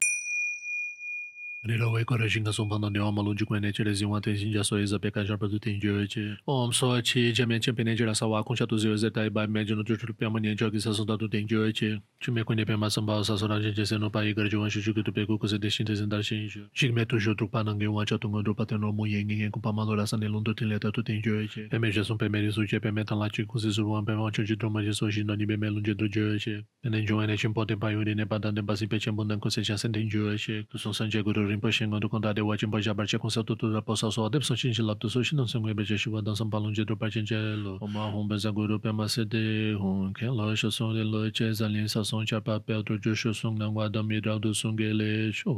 Nilo 1.63 1.91
wei 1.91 2.03
kore 2.03 2.27
shinga 2.27 2.51
sumpa 2.51 2.79
nande 2.79 2.99
oma 2.99 3.21
lunji 3.21 3.45
kwen 3.45 3.61
neche 3.61 3.83
le 3.83 3.93
zingwa 3.93 4.19
ten 4.19 4.35
shinja 4.35 4.63
so 4.65 4.77
eza 4.79 4.97
peka 4.97 5.23
jarpa 5.23 5.47
du 5.47 5.59
ten 5.59 5.79
jio 5.79 6.01
eche. 6.01 6.37
Om 6.47 6.73
so 6.73 6.97
eche 6.97 7.31
jamen 7.31 7.61
chenpe 7.61 7.83
neche 7.85 8.03
la 8.03 8.15
sawa 8.15 8.43
kuncha 8.43 8.65
tu 8.67 8.79
zio 8.79 8.95
zeta 8.97 9.21
e 9.21 9.27
iba 9.27 9.43
ime 9.43 9.63
jino 9.63 9.83
tu 9.85 9.95
chulu 9.95 10.13
piyama 10.17 10.39
nyen 10.41 10.57
choki 10.57 10.81
sa 10.81 10.89
sonda 10.91 11.19
tu 11.19 11.27
ten 11.27 11.45
jio 11.45 11.63
eche. 11.69 12.01
Chume 12.19 12.43
kwen 12.43 12.57
nepe 12.57 12.75
ma 12.75 12.89
samba 12.89 13.23
sa 13.23 13.37
sora 13.37 13.61
jen 13.61 13.75
jese 13.75 13.99
no 13.99 14.09
pa 14.09 14.23
igar 14.25 14.49
jo 14.49 14.61
wanshu 14.61 14.81
chuki 14.81 15.03
tu 15.05 15.11
peku 15.11 15.37
kuse 15.37 15.59
deshin 15.61 15.85
te 15.85 15.93
zindar 15.93 16.23
shen 16.23 16.47
ijo. 16.47 16.65
Shigme 16.73 17.05
tu 17.05 17.19
shio 17.19 17.35
trukpa 17.35 17.63
nange 17.63 17.85
wancha 17.85 18.17
tunga 18.17 18.41
drupa 18.41 18.65
ten 18.65 18.81
romu 18.81 19.05
yen 19.05 19.27
ngen 19.27 19.51
kupa 19.51 19.71
malo 19.71 19.95
la 19.95 20.07
sanne 20.07 20.25
lundu 20.25 20.55
ten 20.57 20.67
leta 20.67 20.91
tu 20.91 21.03
ten 21.03 21.21
jio 21.21 21.45
eche. 21.45 21.69
Peme 21.69 21.91
jesun 21.91 22.17
peme 22.17 22.41
risu 22.41 22.65
che 22.65 22.79
peme 22.79 23.05
tan 23.05 23.19
la 23.19 23.29
chi 23.29 23.45
kuse 23.45 23.69
suruwan 23.69 24.03
peme 24.03 24.17
wancho 24.17 24.41
chi 24.43 24.55
droma 24.55 24.81
jeso 24.81 25.05
e 25.05 25.09
e 25.09 25.11
shin 25.11 25.27
no 25.27 25.35
nibe 25.35 25.59
me 25.59 25.69
lunje 25.69 25.93
du 25.93 26.09
jio 26.09 26.33
eche. 26.33 26.65
Penen 26.81 27.05
jo 27.05 27.21
ene 27.21 27.37
chenpo 27.37 27.67
ten 27.67 27.77
pa 27.77 27.91
yuri 27.91 28.15
ne 28.15 28.25
pa 28.25 28.39
dan 28.39 28.55
ten 28.55 28.65
pasi 28.65 28.87
pe 28.87 28.97
chenpo 28.97 29.23
nan 29.23 29.39
kuse 29.39 29.61
chasen 29.61 29.93
ten 29.93 30.09
jio 30.09 30.33
eche. 30.33 30.65
Kusun 30.73 30.93
sanje 30.93 31.21
guru 31.21 31.50
rinpoche 31.51 31.83
ngon 31.87 31.99
dukon 32.03 32.21
dade 32.21 32.41
wachin 32.49 32.71
pa 32.71 32.79
jabar 32.79 33.05
che 33.05 33.17
konsa 33.17 33.43
tu 33.45 33.55
tu 33.55 33.67
rapa 33.73 33.95
sa 33.95 34.09
so 34.09 34.25
adep 34.29 34.43
san 34.43 34.57
shin 34.57 34.73
shi 34.73 34.83
lap 34.83 34.99
tu 34.99 35.09
so 35.09 35.21
shin 35.23 35.37
nonsen 35.37 35.61
gwe 35.61 35.73
beche 35.75 35.97
shiwa 35.99 36.23
dan 36.23 36.35
san 36.35 36.49
palung 36.49 36.73
je 36.73 36.83
drupa 36.87 37.11
chin 37.11 37.25
che 37.25 37.35
lo 37.35 37.77
oma 37.81 38.09
hong 38.11 38.27
ben 38.29 38.39
zang 38.39 38.55
guru 38.55 38.79
pe 38.79 38.91
ma 38.91 39.07
se 39.07 39.25
de 39.25 39.75
hong 39.81 40.13
ken 40.13 40.31
lo 40.37 40.55
sho 40.55 40.69
song 40.71 40.93
de 40.95 41.03
lo 41.03 41.29
che 41.31 41.51
zan 41.53 41.71
lin 41.75 41.87
sa 41.87 42.03
song 42.03 42.25
cha 42.25 42.39
pa 42.39 42.59
pe 42.59 42.81
tu 42.87 42.97
jo 43.03 43.13
sho 43.13 43.33
song 43.33 43.57
nang 43.59 43.73
wa 43.75 43.87
dam 43.87 44.07
mi 44.07 44.19
rao 44.19 44.39
du 44.39 44.53
song 44.53 44.77
ge 44.79 44.89
le 44.93 45.31
sho 45.31 45.51